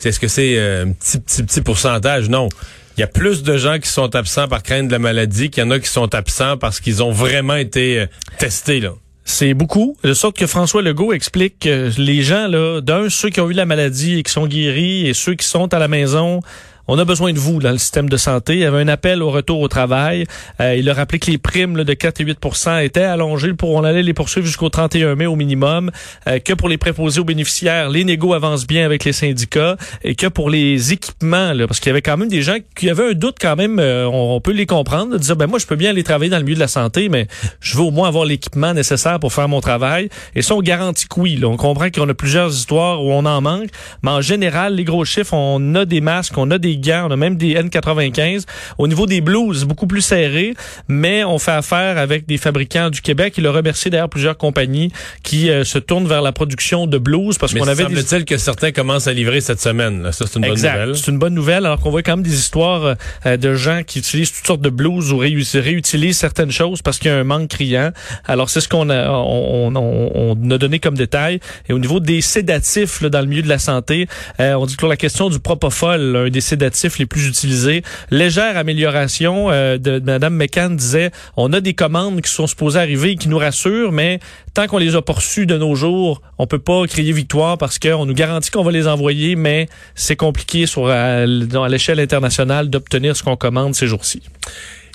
est-ce 0.03 0.19
que 0.19 0.27
c'est 0.27 0.55
euh, 0.55 0.85
un 0.85 0.91
petit 0.91 1.19
petit 1.19 1.41
petit 1.41 1.61
pourcentage? 1.61 2.29
Non. 2.29 2.47
Il 2.95 2.99
y 2.99 3.03
a 3.03 3.07
plus 3.07 3.41
de 3.41 3.57
gens 3.57 3.79
qui 3.79 3.89
sont 3.89 4.15
absents 4.15 4.47
par 4.47 4.61
crainte 4.61 4.85
de 4.85 4.91
la 4.91 4.99
maladie 4.99 5.49
qu'il 5.49 5.63
y 5.63 5.65
en 5.65 5.71
a 5.71 5.79
qui 5.79 5.89
sont 5.89 6.13
absents 6.13 6.57
parce 6.57 6.79
qu'ils 6.79 7.01
ont 7.01 7.11
vraiment 7.11 7.55
été 7.55 8.01
euh, 8.01 8.05
testés 8.37 8.81
là. 8.81 8.91
C'est 9.23 9.53
beaucoup. 9.55 9.97
De 10.03 10.13
sorte 10.13 10.37
que 10.37 10.45
François 10.45 10.81
Legault 10.81 11.13
explique 11.13 11.59
que 11.59 11.89
les 11.97 12.21
gens, 12.21 12.47
là, 12.47 12.81
d'un, 12.81 13.09
ceux 13.09 13.29
qui 13.29 13.39
ont 13.39 13.49
eu 13.49 13.53
la 13.53 13.65
maladie 13.65 14.19
et 14.19 14.23
qui 14.23 14.31
sont 14.31 14.45
guéris 14.45 15.07
et 15.07 15.13
ceux 15.13 15.35
qui 15.35 15.47
sont 15.47 15.73
à 15.73 15.79
la 15.79 15.87
maison, 15.87 16.41
on 16.87 16.97
a 16.97 17.05
besoin 17.05 17.33
de 17.33 17.39
vous 17.39 17.59
dans 17.59 17.71
le 17.71 17.77
système 17.77 18.09
de 18.09 18.17
santé. 18.17 18.53
Il 18.53 18.59
y 18.59 18.65
avait 18.65 18.81
un 18.81 18.87
appel 18.87 19.21
au 19.23 19.31
retour 19.31 19.59
au 19.59 19.67
travail. 19.67 20.25
Euh, 20.59 20.75
il 20.75 20.89
a 20.89 20.93
rappelé 20.93 21.19
que 21.19 21.29
les 21.29 21.37
primes 21.37 21.77
là, 21.77 21.83
de 21.83 21.93
4 21.93 22.21
et 22.21 22.25
8% 22.25 22.83
étaient 22.83 23.03
allongées 23.03 23.53
pour 23.53 23.71
on 23.71 23.83
allait 23.83 24.03
les 24.03 24.13
poursuivre 24.13 24.45
jusqu'au 24.45 24.69
31 24.69 25.15
mai 25.15 25.25
au 25.25 25.35
minimum. 25.35 25.91
Euh, 26.27 26.39
que 26.39 26.53
pour 26.53 26.69
les 26.69 26.77
préposés 26.77 27.19
aux 27.19 27.25
bénéficiaires, 27.25 27.89
les 27.89 28.03
négos 28.03 28.33
avancent 28.33 28.67
bien 28.67 28.85
avec 28.85 29.03
les 29.03 29.13
syndicats 29.13 29.77
et 30.03 30.15
que 30.15 30.27
pour 30.27 30.49
les 30.49 30.93
équipements, 30.93 31.53
parce 31.67 31.79
qu'il 31.79 31.89
y 31.89 31.91
avait 31.91 32.01
quand 32.01 32.17
même 32.17 32.29
des 32.29 32.41
gens 32.41 32.57
qui 32.75 32.89
avaient 32.89 33.11
un 33.11 33.13
doute 33.13 33.37
quand 33.39 33.55
même, 33.55 33.79
euh, 33.79 34.05
on, 34.05 34.39
peut 34.41 34.51
les 34.51 34.65
comprendre, 34.65 35.13
de 35.13 35.17
dire 35.17 35.35
ben 35.35 35.47
moi 35.47 35.59
je 35.59 35.67
peux 35.67 35.75
bien 35.75 35.91
aller 35.91 36.03
travailler 36.03 36.31
dans 36.31 36.37
le 36.37 36.43
milieu 36.43 36.55
de 36.55 36.59
la 36.59 36.67
santé, 36.67 37.09
mais 37.09 37.27
je 37.59 37.77
veux 37.77 37.83
au 37.83 37.91
moins 37.91 38.07
avoir 38.07 38.25
l'équipement 38.25 38.73
nécessaire 38.73 39.19
pour 39.19 39.33
faire 39.33 39.47
mon 39.47 39.61
travail. 39.61 40.09
Et 40.35 40.41
ça, 40.41 40.55
on 40.55 40.61
garantit 40.61 41.07
que 41.07 41.19
oui. 41.19 41.39
On 41.43 41.57
comprend 41.57 41.89
qu'on 41.89 42.09
a 42.09 42.13
plusieurs 42.13 42.51
histoires 42.51 43.03
où 43.03 43.11
on 43.11 43.25
en 43.25 43.41
manque, 43.41 43.69
mais 44.03 44.11
en 44.11 44.21
général, 44.21 44.75
les 44.75 44.83
gros 44.83 45.05
chiffres, 45.05 45.33
on 45.33 45.75
a 45.75 45.85
des 45.85 46.01
masques, 46.01 46.37
on 46.37 46.49
a 46.51 46.57
des 46.57 46.70
gants, 46.77 47.07
on 47.09 47.11
a 47.11 47.15
même 47.15 47.35
des 47.37 47.55
N95. 47.55 48.43
Au 48.77 48.87
niveau 48.87 49.05
des 49.05 49.21
blouses, 49.21 49.65
beaucoup 49.65 49.87
plus 49.87 50.01
serré, 50.01 50.53
mais 50.87 51.23
on 51.23 51.37
fait 51.39 51.51
affaire 51.51 51.97
avec 51.97 52.25
des 52.27 52.37
fabricants 52.37 52.89
du 52.89 53.01
Québec. 53.01 53.35
Il 53.37 53.47
a 53.47 53.51
remercié 53.51 53.91
d'ailleurs 53.91 54.09
plusieurs 54.09 54.37
compagnies 54.37 54.91
qui 55.23 55.49
euh, 55.49 55.63
se 55.63 55.77
tournent 55.77 56.07
vers 56.07 56.21
la 56.21 56.31
production 56.31 56.87
de 56.87 56.97
blouses 56.97 57.37
parce 57.37 57.53
qu'on 57.53 57.67
avait 57.67 57.85
des 57.85 57.95
semble-t-il 58.01 58.25
que 58.25 58.37
certains 58.37 58.71
commencent 58.71 59.07
à 59.07 59.13
livrer 59.13 59.41
cette 59.41 59.61
semaine. 59.61 60.03
Là. 60.03 60.11
Ça 60.11 60.25
c'est 60.27 60.35
une 60.39 60.41
bonne 60.45 60.55
nouvelle. 60.77 60.95
C'est 60.97 61.11
une 61.11 61.19
bonne 61.19 61.33
nouvelle, 61.33 61.65
alors 61.65 61.79
qu'on 61.79 61.91
voit 61.91 62.03
quand 62.03 62.17
même 62.17 62.23
des 62.25 62.35
histoires 62.35 62.95
euh, 63.25 63.37
de 63.37 63.53
gens 63.53 63.81
qui 63.85 63.99
utilisent 63.99 64.31
toutes 64.31 64.47
sortes 64.47 64.61
de 64.61 64.69
blouses 64.69 65.11
ou 65.11 65.17
réu- 65.19 65.59
réutilisent 65.59 66.17
certaines 66.17 66.51
choses 66.51 66.81
parce 66.81 66.97
qu'il 66.99 67.09
y 67.09 67.13
a 67.13 67.17
un 67.17 67.23
manque 67.23 67.49
criant. 67.49 67.91
Alors, 68.27 68.49
c'est 68.49 68.61
ce 68.61 68.67
qu'on 68.69 68.89
a, 68.89 69.09
on, 69.09 69.75
on- 69.75 70.11
on 70.13 70.51
a 70.51 70.57
donné 70.57 70.79
comme 70.79 70.95
détail. 70.95 71.39
Et 71.69 71.73
au 71.73 71.79
niveau 71.79 71.99
des 71.99 72.21
sédatifs 72.21 73.01
là, 73.01 73.09
dans 73.09 73.21
le 73.21 73.27
milieu 73.27 73.41
de 73.41 73.49
la 73.49 73.59
santé, 73.59 74.07
euh, 74.39 74.53
on 74.53 74.65
dit 74.65 74.75
que 74.77 74.85
la 74.85 74.97
question 74.97 75.29
du 75.29 75.39
propofol, 75.39 76.15
un 76.15 76.29
des 76.29 76.41
sédatifs 76.41 76.60
les 76.99 77.05
plus 77.05 77.27
utilisés, 77.27 77.83
légère 78.09 78.57
amélioration 78.57 79.49
euh, 79.49 79.77
de, 79.77 79.99
Mme 79.99 80.35
McCann 80.35 80.75
disait, 80.75 81.11
on 81.37 81.53
a 81.53 81.61
des 81.61 81.73
commandes 81.73 82.21
qui 82.21 82.31
sont 82.31 82.47
supposées 82.47 82.79
arriver 82.79 83.11
et 83.11 83.15
qui 83.15 83.29
nous 83.29 83.37
rassurent, 83.37 83.91
mais 83.91 84.19
tant 84.53 84.67
qu'on 84.67 84.77
les 84.77 84.95
a 84.95 85.01
pas 85.01 85.13
reçues 85.13 85.45
de 85.45 85.57
nos 85.57 85.75
jours, 85.75 86.21
on 86.37 86.47
peut 86.47 86.59
pas 86.59 86.85
crier 86.87 87.13
victoire 87.13 87.57
parce 87.57 87.79
qu'on 87.79 88.05
nous 88.05 88.13
garantit 88.13 88.51
qu'on 88.51 88.63
va 88.63 88.71
les 88.71 88.87
envoyer, 88.87 89.35
mais 89.35 89.67
c'est 89.95 90.15
compliqué 90.15 90.65
sur 90.65 90.87
à 90.87 91.25
l'échelle 91.25 91.99
internationale 91.99 92.69
d'obtenir 92.69 93.15
ce 93.15 93.23
qu'on 93.23 93.35
commande 93.35 93.75
ces 93.75 93.87
jours-ci. 93.87 94.21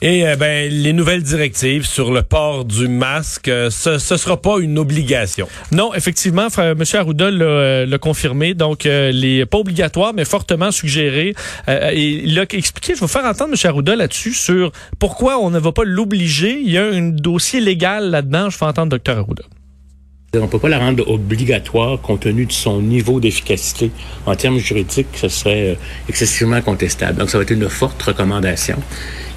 Et 0.02 0.26
euh, 0.26 0.36
ben, 0.36 0.70
les 0.70 0.92
nouvelles 0.92 1.22
directives 1.22 1.86
sur 1.86 2.12
le 2.12 2.22
port 2.22 2.64
du 2.64 2.88
masque, 2.88 3.48
euh, 3.48 3.70
ce 3.70 3.90
ne 3.90 4.18
sera 4.18 4.36
pas 4.36 4.58
une 4.58 4.78
obligation. 4.78 5.48
Non, 5.72 5.94
effectivement, 5.94 6.50
frère, 6.50 6.72
M. 6.72 6.82
Arruda 6.94 7.30
l'a 7.30 7.44
euh, 7.44 7.98
confirmé. 7.98 8.54
Donc, 8.54 8.84
les 8.84 9.46
pas 9.46 9.58
obligatoire, 9.58 10.12
mais 10.14 10.24
fortement 10.24 10.70
suggéré. 10.70 11.34
et 11.68 12.02
il 12.24 12.38
a 12.38 12.42
expliqué, 12.42 12.94
je 12.94 13.00
vais 13.00 13.06
vous 13.06 13.08
faire 13.08 13.24
entendre 13.24 13.54
M. 13.54 13.70
Arruda 13.70 13.96
là-dessus, 13.96 14.34
sur 14.34 14.72
pourquoi 14.98 15.38
on 15.38 15.50
ne 15.50 15.58
va 15.58 15.72
pas 15.72 15.84
l'obliger. 15.84 16.58
Il 16.60 16.70
y 16.70 16.78
a 16.78 16.84
un 16.84 17.08
dossier 17.08 17.60
légal 17.60 18.10
là-dedans. 18.10 18.50
Je 18.50 18.56
fais 18.56 18.66
entendre 18.66 18.96
Dr. 18.98 19.18
Arruda. 19.18 19.44
On 20.34 20.40
ne 20.40 20.46
peut 20.46 20.58
pas 20.58 20.68
la 20.68 20.78
rendre 20.78 21.08
obligatoire 21.08 21.98
compte 22.00 22.20
tenu 22.20 22.44
de 22.44 22.52
son 22.52 22.82
niveau 22.82 23.20
d'efficacité. 23.20 23.90
En 24.26 24.36
termes 24.36 24.58
juridiques, 24.58 25.06
ce 25.14 25.28
serait 25.28 25.78
excessivement 26.08 26.60
contestable. 26.60 27.18
Donc, 27.18 27.30
ça 27.30 27.38
va 27.38 27.42
être 27.42 27.52
une 27.52 27.68
forte 27.70 28.02
recommandation. 28.02 28.76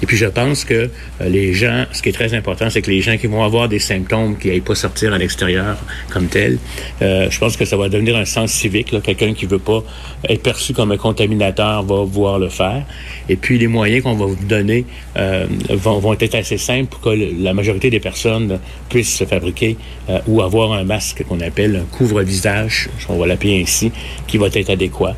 Et 0.02 0.06
puis 0.06 0.16
je 0.16 0.26
pense 0.26 0.64
que 0.64 0.74
euh, 0.74 1.28
les 1.28 1.52
gens, 1.52 1.84
ce 1.92 2.02
qui 2.02 2.08
est 2.08 2.12
très 2.12 2.34
important, 2.34 2.70
c'est 2.70 2.82
que 2.82 2.90
les 2.90 3.00
gens 3.00 3.16
qui 3.16 3.26
vont 3.26 3.42
avoir 3.42 3.68
des 3.68 3.78
symptômes 3.78 4.36
qui 4.38 4.48
n'aillent 4.48 4.60
pas 4.60 4.74
sortir 4.74 5.12
à 5.12 5.18
l'extérieur 5.18 5.76
comme 6.10 6.26
tel, 6.26 6.58
euh, 7.02 7.28
je 7.30 7.38
pense 7.38 7.56
que 7.56 7.64
ça 7.64 7.76
va 7.76 7.88
devenir 7.88 8.16
un 8.16 8.24
sens 8.24 8.50
civique. 8.50 8.94
Quelqu'un 9.02 9.34
qui 9.34 9.46
veut 9.46 9.58
pas 9.58 9.82
être 10.28 10.42
perçu 10.42 10.72
comme 10.72 10.92
un 10.92 10.96
contaminateur 10.96 11.82
va 11.82 11.96
pouvoir 11.96 12.38
le 12.38 12.48
faire. 12.48 12.84
Et 13.28 13.36
puis 13.36 13.58
les 13.58 13.66
moyens 13.66 14.02
qu'on 14.02 14.14
va 14.14 14.26
vous 14.26 14.44
donner 14.44 14.84
euh, 15.16 15.46
vont, 15.70 15.98
vont, 15.98 16.14
être 16.14 16.34
assez 16.34 16.58
simples 16.58 16.88
pour 16.88 17.00
que 17.00 17.10
la 17.10 17.54
majorité 17.54 17.90
des 17.90 18.00
personnes 18.00 18.58
puissent 18.88 19.16
se 19.16 19.24
fabriquer 19.24 19.76
euh, 20.08 20.18
ou 20.26 20.42
avoir 20.42 20.72
un 20.72 20.84
masque 20.84 21.24
qu'on 21.28 21.40
appelle 21.40 21.76
un 21.76 21.96
couvre-visage, 21.96 22.88
on 23.08 23.18
va 23.18 23.26
l'appeler 23.26 23.62
ainsi, 23.62 23.92
qui 24.26 24.38
va 24.38 24.48
être 24.48 24.70
adéquat. 24.70 25.16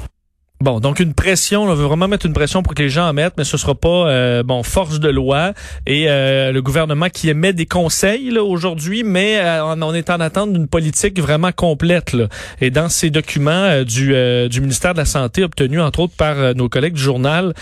Bon, 0.63 0.79
donc 0.79 1.01
une 1.01 1.13
pression, 1.13 1.65
on 1.65 1.75
veut 1.75 1.87
vraiment 1.87 2.07
mettre 2.07 2.25
une 2.25 2.35
pression 2.35 2.63
pour 2.63 2.77
que 2.77 2.83
les 2.85 2.89
gens 2.89 3.09
en 3.09 3.13
mettent, 3.13 3.35
mais 3.37 3.43
ce 3.43 3.57
sera 3.57 3.75
pas 3.75 4.07
euh, 4.07 4.45
bon 4.45 4.63
force 4.63 5.01
de 5.01 5.09
loi 5.09 5.55
et 5.89 6.09
euh, 6.09 6.53
le 6.53 6.63
gouvernement 6.63 7.09
qui 7.09 7.29
émet 7.29 7.53
des 7.53 7.67
conseils 7.67 8.39
aujourd'hui, 8.39 9.03
mais 9.03 9.41
euh, 9.41 9.65
on, 9.65 9.93
est 9.93 10.09
en 10.09 10.21
attente 10.21 10.53
d'une 10.53 10.69
politique 10.69 11.19
vraiment 11.21 11.51
complète. 11.51 12.13
Là. 12.13 12.29
Et 12.61 12.71
dans 12.71 12.89
ces 12.89 13.11
documents 13.11 13.83
du, 13.83 14.15
du 14.49 14.61
ministère 14.61 14.93
de 14.93 14.99
la 14.99 15.05
santé 15.05 15.43
obtenus 15.43 15.81
entre 15.81 15.99
autres 15.99 16.15
par 16.17 16.55
nos 16.55 16.69
collègues 16.69 16.95
du 16.95 17.03
journal, 17.03 17.55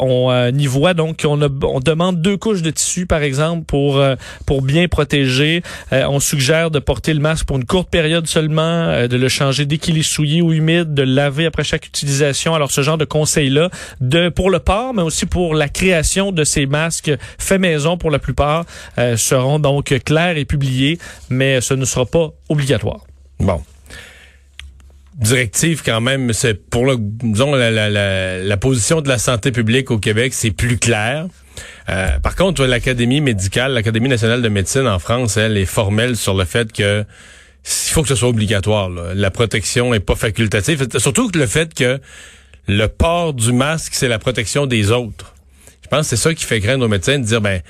on 0.00 0.50
y 0.52 0.66
voit 0.66 0.94
donc 0.94 1.22
on, 1.24 1.40
on 1.40 1.78
demande 1.78 2.20
deux 2.20 2.36
couches 2.36 2.62
de 2.62 2.70
tissu 2.70 3.06
par 3.06 3.22
exemple 3.22 3.64
pour 3.64 4.02
pour 4.44 4.62
bien 4.62 4.88
protéger. 4.88 5.62
on 5.92 6.18
suggère 6.18 6.72
de 6.72 6.80
porter 6.80 7.14
le 7.14 7.20
masque 7.20 7.46
pour 7.46 7.58
une 7.58 7.64
courte 7.64 7.90
période 7.90 8.26
seulement, 8.26 9.06
de 9.06 9.16
le 9.16 9.28
changer 9.28 9.66
dès 9.66 9.78
qu'il 9.78 9.98
est 9.98 10.02
souillé 10.02 10.42
ou 10.42 10.52
humide, 10.52 10.94
de 10.94 11.02
le 11.02 11.12
laver 11.12 11.46
après 11.46 11.62
chaque 11.62 11.86
utilisation 11.86 12.39
alors 12.48 12.70
ce 12.70 12.82
genre 12.82 12.98
de 12.98 13.04
conseils-là, 13.04 13.70
de 14.00 14.28
pour 14.28 14.50
le 14.50 14.58
port, 14.58 14.94
mais 14.94 15.02
aussi 15.02 15.26
pour 15.26 15.54
la 15.54 15.68
création 15.68 16.32
de 16.32 16.44
ces 16.44 16.66
masques 16.66 17.12
faits 17.38 17.60
maison 17.60 17.96
pour 17.96 18.10
la 18.10 18.18
plupart, 18.18 18.64
euh, 18.98 19.16
seront 19.16 19.58
donc 19.58 19.94
clairs 20.04 20.36
et 20.36 20.44
publiés, 20.44 20.98
mais 21.28 21.60
ce 21.60 21.74
ne 21.74 21.84
sera 21.84 22.06
pas 22.06 22.30
obligatoire. 22.48 23.00
Bon 23.38 23.60
directive 25.20 25.82
quand 25.84 26.00
même, 26.00 26.32
c'est 26.32 26.54
pour 26.54 26.86
le, 26.86 26.96
la, 28.42 28.56
position 28.56 29.02
de 29.02 29.08
la 29.08 29.18
santé 29.18 29.52
publique 29.52 29.90
au 29.90 29.98
Québec, 29.98 30.32
c'est 30.32 30.50
plus 30.50 30.78
clair. 30.78 31.26
Euh, 31.88 32.18
par 32.20 32.36
contre, 32.36 32.64
l'Académie 32.64 33.20
médicale, 33.20 33.72
l'Académie 33.72 34.08
nationale 34.08 34.40
de 34.40 34.48
médecine 34.48 34.86
en 34.86 34.98
France, 34.98 35.36
elle 35.36 35.58
est 35.58 35.66
formelle 35.66 36.16
sur 36.16 36.34
le 36.34 36.44
fait 36.44 36.72
que 36.72 37.04
il 37.64 37.92
faut 37.92 38.02
que 38.02 38.08
ce 38.08 38.14
soit 38.14 38.28
obligatoire. 38.28 38.88
La 38.88 39.30
protection 39.30 39.92
est 39.94 40.00
pas 40.00 40.14
facultative. 40.14 40.86
Surtout 40.98 41.28
que 41.28 41.38
le 41.38 41.46
fait 41.46 41.74
que 41.74 42.00
le 42.68 42.86
port 42.86 43.34
du 43.34 43.52
masque, 43.52 43.94
c'est 43.94 44.08
la 44.08 44.18
protection 44.18 44.66
des 44.66 44.90
autres. 44.90 45.34
Je 45.82 45.88
pense 45.88 46.02
que 46.02 46.16
c'est 46.16 46.22
ça 46.22 46.34
qui 46.34 46.44
fait 46.44 46.60
craindre 46.60 46.84
aux 46.84 46.88
médecins 46.88 47.18
de 47.18 47.24
dire, 47.24 47.40
ben, 47.40 47.60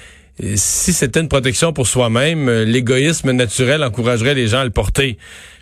si 0.55 0.93
c'était 0.93 1.21
une 1.21 1.29
protection 1.29 1.73
pour 1.73 1.87
soi-même, 1.87 2.51
l'égoïsme 2.51 3.33
naturel 3.33 3.83
encouragerait 3.83 4.35
les 4.35 4.47
gens 4.47 4.61
à 4.61 4.65
le 4.65 4.71
porter. 4.71 5.19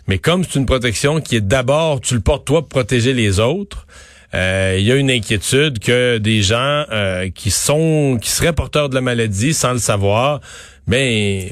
Mais 0.07 0.17
comme 0.17 0.43
c'est 0.43 0.59
une 0.59 0.65
protection 0.65 1.21
qui 1.21 1.35
est 1.35 1.41
d'abord, 1.41 2.01
tu 2.01 2.15
le 2.15 2.19
portes 2.19 2.45
toi 2.45 2.61
pour 2.61 2.69
protéger 2.69 3.13
les 3.13 3.39
autres, 3.39 3.87
euh, 4.33 4.75
il 4.77 4.85
y 4.85 4.91
a 4.91 4.95
une 4.95 5.09
inquiétude 5.09 5.79
que 5.79 6.17
des 6.17 6.41
gens 6.41 6.85
euh, 6.91 7.29
qui 7.33 7.51
sont, 7.51 8.19
qui 8.21 8.29
seraient 8.29 8.53
porteurs 8.53 8.89
de 8.89 8.95
la 8.95 9.01
maladie 9.01 9.53
sans 9.53 9.73
le 9.73 9.79
savoir, 9.79 10.39
ben 10.87 11.49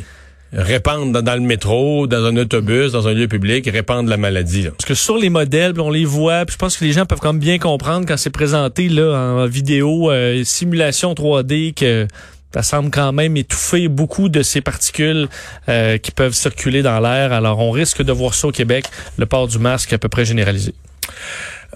répandre 0.54 1.22
dans, 1.22 1.36
le 1.36 1.42
métro, 1.42 2.08
dans 2.08 2.26
un 2.26 2.38
autobus, 2.38 2.92
dans 2.92 3.08
un 3.08 3.14
lieu 3.14 3.28
public, 3.28 3.70
répandre 3.72 4.10
la 4.10 4.18
maladie. 4.18 4.68
Parce 4.70 4.86
que 4.86 4.94
sur 4.94 5.18
les 5.18 5.30
modèles, 5.30 5.80
on 5.80 5.90
les 5.90 6.06
voit, 6.06 6.46
puis 6.46 6.54
je 6.54 6.58
pense 6.58 6.78
que 6.78 6.86
les 6.86 6.94
gens 6.94 7.06
peuvent 7.06 7.20
quand 7.20 7.34
même 7.34 7.42
bien 7.42 7.60
comprendre 7.60 8.06
quand 8.08 8.18
c'est 8.18 8.30
présenté 8.30 8.90
là 8.90 9.14
en 9.14 9.46
vidéo, 9.46 10.10
euh, 10.10 10.44
simulation 10.44 11.14
3D 11.14 11.74
que 11.74 12.08
ça 12.54 12.64
semble 12.64 12.90
quand 12.92 13.12
même 13.12 13.36
étouffer 13.36 13.88
beaucoup 13.88 14.30
de 14.30 14.42
ces 14.42 14.62
particules 14.62 15.28
euh, 15.68 15.98
qui 15.98 16.12
peuvent 16.12 16.34
circuler 16.34 16.82
dans 16.82 17.00
l'air. 17.00 17.34
Alors 17.34 17.60
on 17.60 17.72
risque 17.72 18.02
de 18.02 18.12
voir 18.12 18.34
ça 18.34 18.48
au 18.48 18.52
Québec, 18.52 18.86
le 19.18 19.26
port 19.26 19.48
du 19.48 19.60
masque 19.60 19.94
à 19.94 19.98
peu 19.98 20.08
près 20.08 20.26
généralisé. 20.26 20.74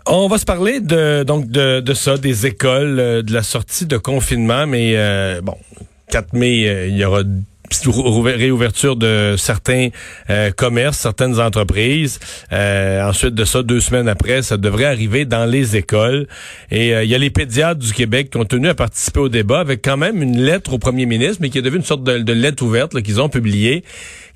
On 0.07 0.27
va 0.27 0.37
se 0.37 0.45
parler 0.45 0.79
de 0.79 1.23
donc 1.23 1.49
de, 1.49 1.81
de 1.81 1.93
ça, 1.93 2.17
des 2.17 2.47
écoles, 2.47 2.99
euh, 2.99 3.21
de 3.21 3.33
la 3.33 3.43
sortie 3.43 3.85
de 3.85 3.97
confinement, 3.97 4.65
mais 4.65 4.95
bon, 5.43 5.57
4 6.09 6.33
mai, 6.33 6.87
il 6.89 6.97
y 6.97 7.03
aura 7.03 7.23
réouverture 7.89 8.95
de 8.95 9.35
certains 9.37 9.89
euh, 10.29 10.51
commerces, 10.51 10.97
certaines 10.97 11.39
entreprises. 11.39 12.19
Euh, 12.51 13.07
ensuite 13.07 13.35
de 13.35 13.45
ça, 13.45 13.63
deux 13.63 13.79
semaines 13.79 14.07
après, 14.07 14.41
ça 14.41 14.57
devrait 14.57 14.85
arriver 14.85 15.25
dans 15.25 15.45
les 15.45 15.75
écoles. 15.75 16.27
Et 16.69 16.93
euh, 16.93 17.03
il 17.03 17.09
y 17.09 17.15
a 17.15 17.17
les 17.17 17.29
pédiatres 17.29 17.79
du 17.79 17.93
Québec 17.93 18.29
qui 18.31 18.37
ont 18.37 18.45
tenu 18.45 18.67
à 18.67 18.75
participer 18.75 19.19
au 19.19 19.29
débat 19.29 19.59
avec 19.59 19.83
quand 19.83 19.97
même 19.97 20.21
une 20.21 20.39
lettre 20.39 20.73
au 20.73 20.77
premier 20.77 21.05
ministre, 21.05 21.37
mais 21.41 21.49
qui 21.49 21.57
est 21.57 21.61
devenue 21.61 21.79
une 21.79 21.85
sorte 21.85 22.03
de, 22.03 22.33
lettre 22.33 22.63
ouverte 22.63 23.01
qu'ils 23.01 23.21
ont 23.21 23.29
publiée 23.29 23.83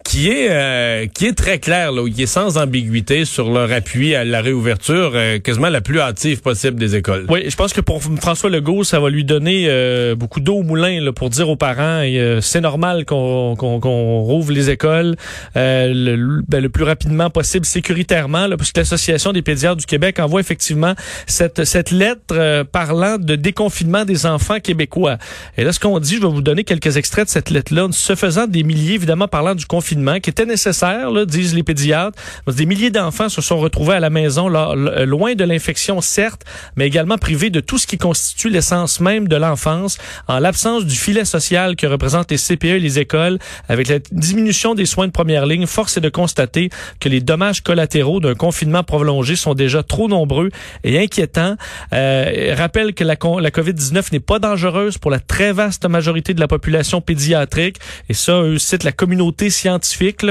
qui 0.05 0.29
est 0.29 0.49
euh, 0.51 1.07
qui 1.07 1.25
est 1.25 1.33
très 1.33 1.57
clair, 1.57 1.91
là, 1.91 2.07
qui 2.09 2.23
est 2.23 2.27
sans 2.27 2.57
ambiguïté 2.57 3.25
sur 3.25 3.51
leur 3.51 3.71
appui 3.71 4.13
à 4.13 4.23
la 4.23 4.39
réouverture 4.39 5.11
euh, 5.15 5.39
quasiment 5.39 5.69
la 5.69 5.81
plus 5.81 5.99
hâtive 5.99 6.41
possible 6.41 6.77
des 6.77 6.95
écoles. 6.95 7.25
Oui, 7.27 7.49
je 7.49 7.55
pense 7.55 7.73
que 7.73 7.81
pour 7.81 8.01
François 8.21 8.51
Legault, 8.51 8.83
ça 8.83 8.99
va 8.99 9.09
lui 9.09 9.25
donner 9.25 9.65
euh, 9.67 10.15
beaucoup 10.15 10.39
d'eau 10.39 10.57
au 10.57 10.63
moulin 10.63 11.01
là, 11.01 11.11
pour 11.11 11.31
dire 11.31 11.49
aux 11.49 11.55
parents 11.55 12.03
c'est 12.41 12.61
normal 12.61 13.05
qu'on 13.05 13.55
qu'on 13.55 14.19
rouvre 14.19 14.51
les 14.51 14.69
écoles 14.69 15.15
le, 15.55 16.41
ben, 16.47 16.61
le, 16.61 16.69
plus 16.69 16.83
rapidement 16.83 17.31
possible, 17.31 17.65
sécuritairement, 17.65 18.45
là, 18.45 18.57
parce 18.57 18.71
que 18.71 18.79
l'Association 18.79 19.33
des 19.33 19.41
pédiatres 19.41 19.77
du 19.77 19.85
Québec 19.85 20.19
envoie 20.19 20.39
effectivement 20.39 20.93
cette, 21.25 21.63
cette 21.63 21.89
lettre 21.89 22.63
parlant 22.71 23.17
de 23.17 23.35
déconfinement 23.35 24.05
des 24.05 24.25
enfants 24.25 24.59
québécois. 24.59 25.17
Et 25.57 25.63
là, 25.63 25.71
ce 25.71 25.79
qu'on 25.79 25.99
dit, 25.99 26.17
je 26.17 26.21
vais 26.21 26.27
vous 26.27 26.41
donner 26.41 26.63
quelques 26.63 26.97
extraits 26.97 27.25
de 27.25 27.29
cette 27.31 27.49
lettre-là, 27.49 27.87
se 27.91 28.13
faisant 28.15 28.45
des 28.45 28.63
milliers, 28.63 28.95
évidemment, 28.95 29.27
parlant 29.27 29.55
du 29.55 29.65
confinement 29.65 29.94
qui 30.21 30.29
était 30.29 30.45
nécessaire, 30.45 31.11
là, 31.11 31.25
disent 31.25 31.55
les 31.55 31.63
pédiatres. 31.63 32.17
Des 32.47 32.65
milliers 32.65 32.91
d'enfants 32.91 33.29
se 33.29 33.41
sont 33.41 33.57
retrouvés 33.57 33.95
à 33.95 33.99
la 33.99 34.09
maison, 34.09 34.47
là, 34.47 34.73
loin 35.05 35.35
de 35.35 35.43
l'infection, 35.43 36.01
certes, 36.01 36.43
mais 36.75 36.87
également 36.87 37.17
privés 37.17 37.49
de 37.49 37.59
tout 37.59 37.77
ce 37.77 37.87
qui 37.87 37.97
constitue 37.97 38.49
l'essence 38.49 38.99
même 38.99 39.27
de 39.27 39.35
l'enfance, 39.35 39.97
en 40.27 40.39
l'absence 40.39 40.85
du 40.85 40.95
filet 40.95 41.25
social 41.25 41.75
que 41.75 41.87
représentent 41.87 42.31
les 42.31 42.37
CPE 42.37 42.65
et 42.65 42.79
les 42.79 42.99
écoles, 42.99 43.39
avec 43.69 43.87
la 43.87 43.99
diminution 44.11 44.75
des 44.75 44.85
soins 44.85 45.07
de 45.07 45.11
première 45.11 45.45
ligne. 45.45 45.65
Force 45.65 45.97
est 45.97 46.01
de 46.01 46.09
constater 46.09 46.69
que 46.99 47.09
les 47.09 47.21
dommages 47.21 47.61
collatéraux 47.61 48.19
d'un 48.19 48.35
confinement 48.35 48.83
prolongé 48.83 49.35
sont 49.35 49.53
déjà 49.53 49.83
trop 49.83 50.07
nombreux 50.07 50.49
et 50.83 50.99
inquiétants. 50.99 51.55
Euh, 51.93 52.53
rappelle 52.57 52.93
que 52.93 53.03
la, 53.03 53.15
la 53.41 53.49
COVID-19 53.49 54.11
n'est 54.11 54.19
pas 54.19 54.39
dangereuse 54.39 54.97
pour 54.97 55.11
la 55.11 55.19
très 55.19 55.53
vaste 55.53 55.85
majorité 55.87 56.33
de 56.33 56.39
la 56.39 56.47
population 56.47 57.01
pédiatrique. 57.01 57.77
Et 58.09 58.13
ça, 58.13 58.41
eux 58.41 58.57
citent 58.57 58.83
la 58.83 58.91
communauté 58.91 59.49
scientifique 59.49 59.84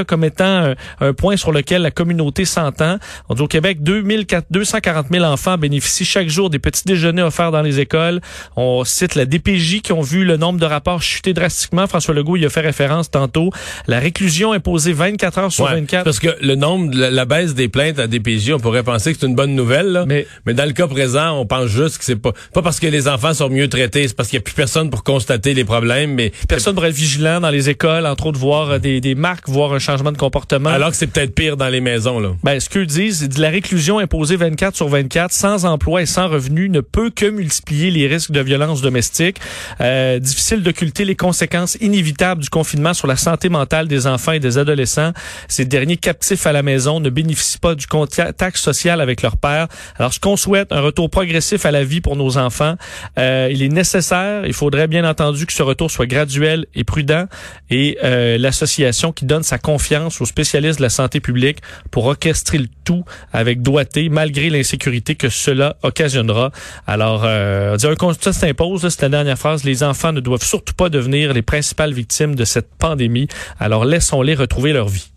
comme 0.07 0.23
étant 0.23 0.73
un, 0.99 1.13
point 1.13 1.37
sur 1.37 1.51
lequel 1.51 1.81
la 1.81 1.91
communauté 1.91 2.45
s'entend. 2.45 2.97
On 3.29 3.35
dit 3.35 3.41
au 3.41 3.47
Québec, 3.47 3.79
240 3.83 5.07
000 5.11 5.23
enfants 5.25 5.57
bénéficient 5.57 6.05
chaque 6.05 6.29
jour 6.29 6.49
des 6.49 6.59
petits 6.59 6.83
déjeuners 6.85 7.23
offerts 7.23 7.51
dans 7.51 7.61
les 7.61 7.79
écoles. 7.79 8.21
On 8.55 8.83
cite 8.83 9.15
la 9.15 9.25
DPJ 9.25 9.81
qui 9.81 9.93
ont 9.93 10.01
vu 10.01 10.25
le 10.25 10.37
nombre 10.37 10.59
de 10.59 10.65
rapports 10.65 11.01
chuter 11.01 11.33
drastiquement. 11.33 11.87
François 11.87 12.13
Legault 12.13 12.37
y 12.37 12.45
a 12.45 12.49
fait 12.49 12.61
référence 12.61 13.11
tantôt. 13.11 13.51
La 13.87 13.99
réclusion 13.99 14.51
imposée 14.51 14.93
24 14.93 15.37
heures 15.37 15.51
sur 15.51 15.65
24. 15.65 16.03
Parce 16.03 16.19
que 16.19 16.35
le 16.41 16.55
nombre, 16.55 16.95
la, 16.95 17.25
baisse 17.25 17.53
des 17.55 17.67
plaintes 17.67 17.99
à 17.99 18.07
DPJ, 18.07 18.51
on 18.53 18.59
pourrait 18.59 18.83
penser 18.83 19.13
que 19.13 19.19
c'est 19.19 19.27
une 19.27 19.35
bonne 19.35 19.55
nouvelle. 19.55 20.03
Mais, 20.07 20.27
mais 20.45 20.53
dans 20.53 20.65
le 20.65 20.73
cas 20.73 20.87
présent, 20.87 21.39
on 21.39 21.45
pense 21.45 21.67
juste 21.67 21.97
que 21.97 22.03
c'est 22.05 22.15
pas 22.15 22.33
pas 22.53 22.61
parce 22.61 22.79
que 22.79 22.87
les 22.87 23.07
enfants 23.07 23.33
sont 23.33 23.49
mieux 23.49 23.67
traités, 23.67 24.07
c'est 24.07 24.15
parce 24.15 24.29
qu'il 24.29 24.37
n'y 24.37 24.43
a 24.43 24.45
plus 24.45 24.53
personne 24.53 24.89
pour 24.89 25.03
constater 25.03 25.53
les 25.53 25.65
problèmes. 25.65 26.13
Mais 26.13 26.31
personne 26.47 26.75
pour 26.75 26.85
être 26.85 26.95
vigilant 26.95 27.39
dans 27.39 27.49
les 27.49 27.69
écoles, 27.69 28.05
entre 28.05 28.27
autres 28.27 28.39
voir 28.39 28.79
des, 28.79 29.01
des 29.01 29.15
marques 29.15 29.44
marque, 29.45 29.49
voir 29.49 29.73
un 29.73 29.79
changement 29.79 30.11
de 30.11 30.17
comportement. 30.17 30.69
Alors 30.69 30.91
que 30.91 30.95
c'est 30.95 31.07
peut-être 31.07 31.33
pire 31.33 31.57
dans 31.57 31.67
les 31.67 31.81
maisons, 31.81 32.19
là. 32.19 32.29
Ben, 32.43 32.59
ce 32.59 32.69
qu'eux 32.69 32.85
disent, 32.85 33.19
c'est 33.19 33.27
de 33.27 33.41
la 33.41 33.49
réclusion 33.49 33.99
imposée 33.99 34.35
24 34.35 34.75
sur 34.75 34.87
24, 34.87 35.31
sans 35.31 35.65
emploi 35.65 36.01
et 36.01 36.05
sans 36.05 36.27
revenu, 36.27 36.69
ne 36.69 36.81
peut 36.81 37.09
que 37.09 37.25
multiplier 37.25 37.91
les 37.91 38.07
risques 38.07 38.31
de 38.31 38.41
violence 38.41 38.81
domestique. 38.81 39.37
Euh, 39.81 40.19
difficile 40.19 40.63
d'occulter 40.63 41.05
les 41.05 41.15
conséquences 41.15 41.77
inévitables 41.81 42.41
du 42.41 42.49
confinement 42.49 42.93
sur 42.93 43.07
la 43.07 43.15
santé 43.15 43.49
mentale 43.49 43.87
des 43.87 44.07
enfants 44.07 44.33
et 44.33 44.39
des 44.39 44.57
adolescents. 44.57 45.11
Ces 45.47 45.65
derniers 45.65 45.97
captifs 45.97 46.45
à 46.47 46.51
la 46.51 46.63
maison 46.63 46.99
ne 46.99 47.09
bénéficient 47.09 47.59
pas 47.59 47.75
du 47.75 47.87
contact 47.87 48.57
social 48.57 49.01
avec 49.01 49.21
leur 49.21 49.37
père. 49.37 49.67
Alors, 49.97 50.13
ce 50.13 50.19
qu'on 50.19 50.37
souhaite, 50.37 50.71
un 50.71 50.81
retour 50.81 51.09
progressif 51.09 51.65
à 51.65 51.71
la 51.71 51.83
vie 51.83 52.01
pour 52.01 52.15
nos 52.15 52.37
enfants. 52.37 52.75
Euh, 53.17 53.49
il 53.51 53.61
est 53.61 53.69
nécessaire, 53.69 54.45
il 54.45 54.53
faudrait 54.53 54.87
bien 54.87 55.07
entendu 55.07 55.45
que 55.45 55.53
ce 55.53 55.63
retour 55.63 55.91
soit 55.91 56.05
graduel 56.05 56.65
et 56.75 56.83
prudent 56.83 57.25
et 57.69 57.97
euh, 58.03 58.37
l'association 58.37 59.11
qui 59.11 59.24
donne 59.25 59.43
sa 59.43 59.57
confiance 59.57 60.21
aux 60.21 60.25
spécialistes 60.25 60.79
de 60.79 60.83
la 60.83 60.89
santé 60.89 61.19
publique 61.19 61.59
pour 61.91 62.05
orchestrer 62.05 62.57
le 62.57 62.67
tout 62.83 63.03
avec 63.33 63.61
doigté 63.61 64.09
malgré 64.09 64.49
l'insécurité 64.49 65.15
que 65.15 65.29
cela 65.29 65.77
occasionnera. 65.83 66.51
Alors, 66.87 67.23
euh, 67.25 67.77
un 67.83 67.95
constat 67.95 68.33
s'impose, 68.33 68.87
c'est 68.87 69.01
la 69.01 69.09
dernière 69.09 69.37
phrase, 69.37 69.63
les 69.63 69.83
enfants 69.83 70.11
ne 70.11 70.19
doivent 70.19 70.43
surtout 70.43 70.73
pas 70.73 70.89
devenir 70.89 71.33
les 71.33 71.41
principales 71.41 71.93
victimes 71.93 72.35
de 72.35 72.45
cette 72.45 72.69
pandémie. 72.77 73.27
Alors, 73.59 73.85
laissons-les 73.85 74.35
retrouver 74.35 74.73
leur 74.73 74.87
vie. 74.87 75.11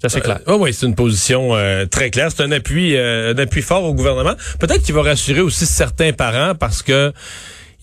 Ça, 0.00 0.08
c'est 0.08 0.20
clair. 0.20 0.40
oh 0.46 0.56
oui, 0.58 0.74
c'est 0.74 0.86
une 0.86 0.96
position 0.96 1.54
euh, 1.54 1.86
très 1.86 2.10
claire. 2.10 2.30
C'est 2.34 2.42
un 2.42 2.50
appui, 2.50 2.96
un 2.98 3.38
appui 3.38 3.62
fort 3.62 3.84
au 3.84 3.94
gouvernement. 3.94 4.34
Peut-être 4.58 4.82
qu'il 4.82 4.94
va 4.94 5.02
rassurer 5.02 5.40
aussi 5.40 5.64
certains 5.64 6.12
parents 6.12 6.54
parce 6.56 6.82
que 6.82 7.12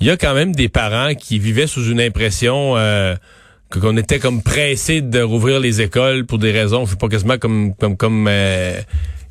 il 0.01 0.08
y 0.08 0.10
a 0.10 0.17
quand 0.17 0.34
même 0.34 0.55
des 0.55 0.69
parents 0.69 1.13
qui 1.13 1.39
vivaient 1.39 1.67
sous 1.67 1.89
une 1.89 2.00
impression 2.00 2.77
euh, 2.77 3.15
qu'on 3.71 3.97
était 3.97 4.19
comme 4.19 4.41
pressé 4.41 5.01
de 5.01 5.21
rouvrir 5.21 5.59
les 5.59 5.81
écoles 5.81 6.25
pour 6.25 6.39
des 6.39 6.51
raisons, 6.51 6.85
je 6.85 6.91
sais 6.91 6.97
pas 6.97 7.07
quasiment 7.07 7.38
comme 7.38 7.75
comme 7.75 7.97
comme 7.97 8.27
euh, 8.27 8.79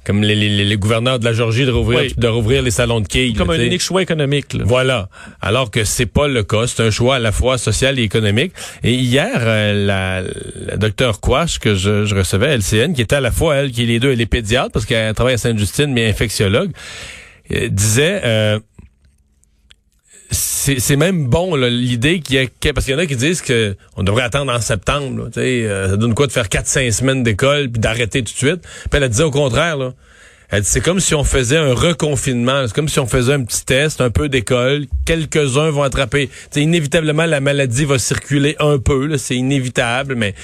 comme 0.05 0.23
les, 0.23 0.35
les, 0.35 0.65
les, 0.65 0.77
gouverneurs 0.77 1.19
de 1.19 1.25
la 1.25 1.33
Georgie 1.35 1.67
de 1.67 1.71
rouvrir 1.71 2.11
de 2.17 2.29
rouvrir 2.29 2.63
les 2.63 2.71
salons 2.71 3.01
de 3.01 3.07
quilles. 3.07 3.35
Comme 3.35 3.51
un 3.51 3.61
unique 3.61 3.83
choix 3.83 4.01
économique. 4.01 4.55
Là. 4.55 4.65
Voilà. 4.65 5.09
Alors 5.43 5.71
que 5.71 5.85
c'est 5.85 6.07
pas 6.07 6.29
le 6.29 6.45
cas, 6.45 6.67
c'est 6.67 6.83
un 6.83 6.91
choix 6.91 7.17
à 7.17 7.19
la 7.19 7.33
fois 7.33 7.59
social 7.59 7.99
et 7.99 8.03
économique. 8.03 8.53
Et 8.83 8.95
hier, 8.95 9.29
euh, 9.37 9.87
la, 9.87 10.23
la 10.67 10.77
docteure 10.77 11.21
Quash 11.21 11.59
que 11.59 11.75
je, 11.75 12.07
je 12.07 12.15
recevais, 12.15 12.57
LCN, 12.57 12.95
qui 12.95 13.03
était 13.03 13.17
à 13.17 13.21
la 13.21 13.33
fois 13.33 13.57
elle, 13.57 13.71
qui 13.71 13.83
est 13.83 13.87
les 13.87 14.01
deux, 14.01 14.13
elle 14.13 14.21
est 14.21 14.27
pédiatre 14.27 14.71
parce 14.71 14.87
qu'elle 14.87 15.13
travaille 15.15 15.35
à 15.35 15.39
Sainte-Justine, 15.39 15.93
mais 15.93 16.09
infectiologue, 16.09 16.71
disait 17.51 18.21
euh, 18.25 18.61
c'est 20.31 20.97
même 20.97 21.27
bon 21.27 21.57
l'idée 21.57 22.21
qu'il 22.21 22.37
y 22.37 22.39
a 22.39 22.73
parce 22.73 22.85
qu'il 22.85 22.95
y 22.95 22.97
en 22.97 23.01
a 23.01 23.07
qui 23.07 23.17
disent 23.17 23.41
que 23.41 23.77
on 23.97 24.03
devrait 24.03 24.25
attendre 24.25 24.53
en 24.53 24.61
septembre. 24.61 25.25
Là, 25.25 25.31
euh, 25.39 25.91
ça 25.91 25.97
donne 25.97 26.15
quoi 26.15 26.27
de 26.27 26.33
faire 26.33 26.49
4-5 26.49 26.93
semaines 26.93 27.23
d'école 27.23 27.71
puis 27.71 27.81
d'arrêter 27.81 28.23
tout 28.23 28.33
de 28.33 28.39
suite? 28.39 28.63
Puis 28.91 29.01
elle 29.01 29.09
disait 29.09 29.25
au 29.25 29.31
contraire. 29.31 29.79
Là, 29.79 29.95
elle 30.51 30.63
dit 30.63 30.69
c'est 30.69 30.81
comme 30.81 31.01
si 31.01 31.15
on 31.15 31.25
faisait 31.25 31.57
un 31.57 31.75
reconfinement. 31.75 32.67
C'est 32.67 32.75
comme 32.75 32.89
si 32.89 32.99
on 32.99 33.07
faisait 33.07 33.35
un 33.35 33.43
petit 33.43 33.65
test, 33.65 34.01
un 34.01 34.11
peu 34.11 34.29
d'école. 34.29 34.87
Quelques-uns 35.07 35.71
vont 35.71 35.83
attraper. 35.83 36.29
T'sais, 36.51 36.63
inévitablement, 36.63 37.27
la 37.27 37.41
maladie 37.41 37.85
va 37.85 37.99
circuler 37.99 38.57
un 38.59 38.79
peu. 38.79 39.17
C'est 39.17 39.37
inévitable, 39.37 40.15
mais 40.15 40.35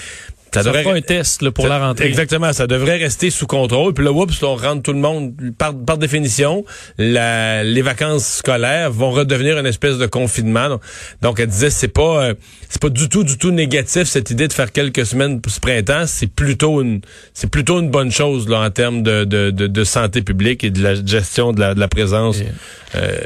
ça, 0.54 0.62
devrait 0.62 0.82
pas 0.82 0.94
un 0.94 1.00
test 1.00 1.42
là, 1.42 1.50
pour 1.50 1.66
la 1.66 1.78
rentrée. 1.78 2.06
Exactement, 2.06 2.52
ça 2.52 2.66
devrait 2.66 2.96
rester 2.96 3.30
sous 3.30 3.46
contrôle. 3.46 3.94
Puis 3.94 4.04
là, 4.04 4.12
oups, 4.12 4.42
on 4.42 4.56
rentre 4.56 4.82
tout 4.82 4.92
le 4.92 4.98
monde. 4.98 5.34
Par, 5.58 5.74
par 5.74 5.98
définition, 5.98 6.64
la, 6.98 7.62
les 7.64 7.82
vacances 7.82 8.26
scolaires 8.26 8.90
vont 8.90 9.10
redevenir 9.10 9.58
une 9.58 9.66
espèce 9.66 9.98
de 9.98 10.06
confinement. 10.06 10.80
Donc, 11.22 11.40
elle 11.40 11.48
disait, 11.48 11.70
c'est 11.70 11.88
pas, 11.88 12.24
euh, 12.24 12.34
c'est 12.68 12.80
pas 12.80 12.88
du 12.88 13.08
tout, 13.08 13.24
du 13.24 13.38
tout 13.38 13.50
négatif 13.50 14.04
cette 14.04 14.30
idée 14.30 14.48
de 14.48 14.52
faire 14.52 14.72
quelques 14.72 15.06
semaines 15.06 15.40
pour 15.40 15.52
ce 15.52 15.60
printemps. 15.60 16.06
C'est 16.06 16.26
plutôt 16.26 16.80
une, 16.80 17.00
c'est 17.32 17.50
plutôt 17.50 17.80
une 17.80 17.90
bonne 17.90 18.10
chose 18.10 18.48
là 18.48 18.60
en 18.60 18.70
termes 18.70 19.02
de, 19.02 19.24
de, 19.24 19.50
de, 19.50 19.84
santé 19.84 20.22
publique 20.22 20.64
et 20.64 20.70
de 20.70 20.82
la 20.82 20.94
gestion 20.94 21.52
de 21.52 21.60
la, 21.60 21.74
de 21.74 21.80
la 21.80 21.88
présence. 21.88 22.38
Euh, 22.94 23.18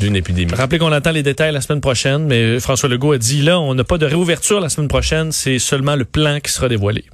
d'une 0.00 0.16
épidémie. 0.16 0.52
Rappelez 0.52 0.78
qu'on 0.78 0.90
attend 0.90 1.12
les 1.12 1.22
détails 1.22 1.52
la 1.52 1.60
semaine 1.60 1.80
prochaine, 1.80 2.24
mais 2.24 2.58
François 2.58 2.88
Legault 2.88 3.12
a 3.12 3.18
dit 3.18 3.42
là, 3.42 3.60
on 3.60 3.74
n'a 3.74 3.84
pas 3.84 3.98
de 3.98 4.06
réouverture 4.06 4.58
la 4.58 4.68
semaine 4.68 4.88
prochaine, 4.88 5.30
c'est 5.30 5.60
seulement 5.60 5.94
le 5.94 6.04
plan 6.04 6.40
qui 6.40 6.50
sera 6.50 6.68
dévoilé. 6.68 7.04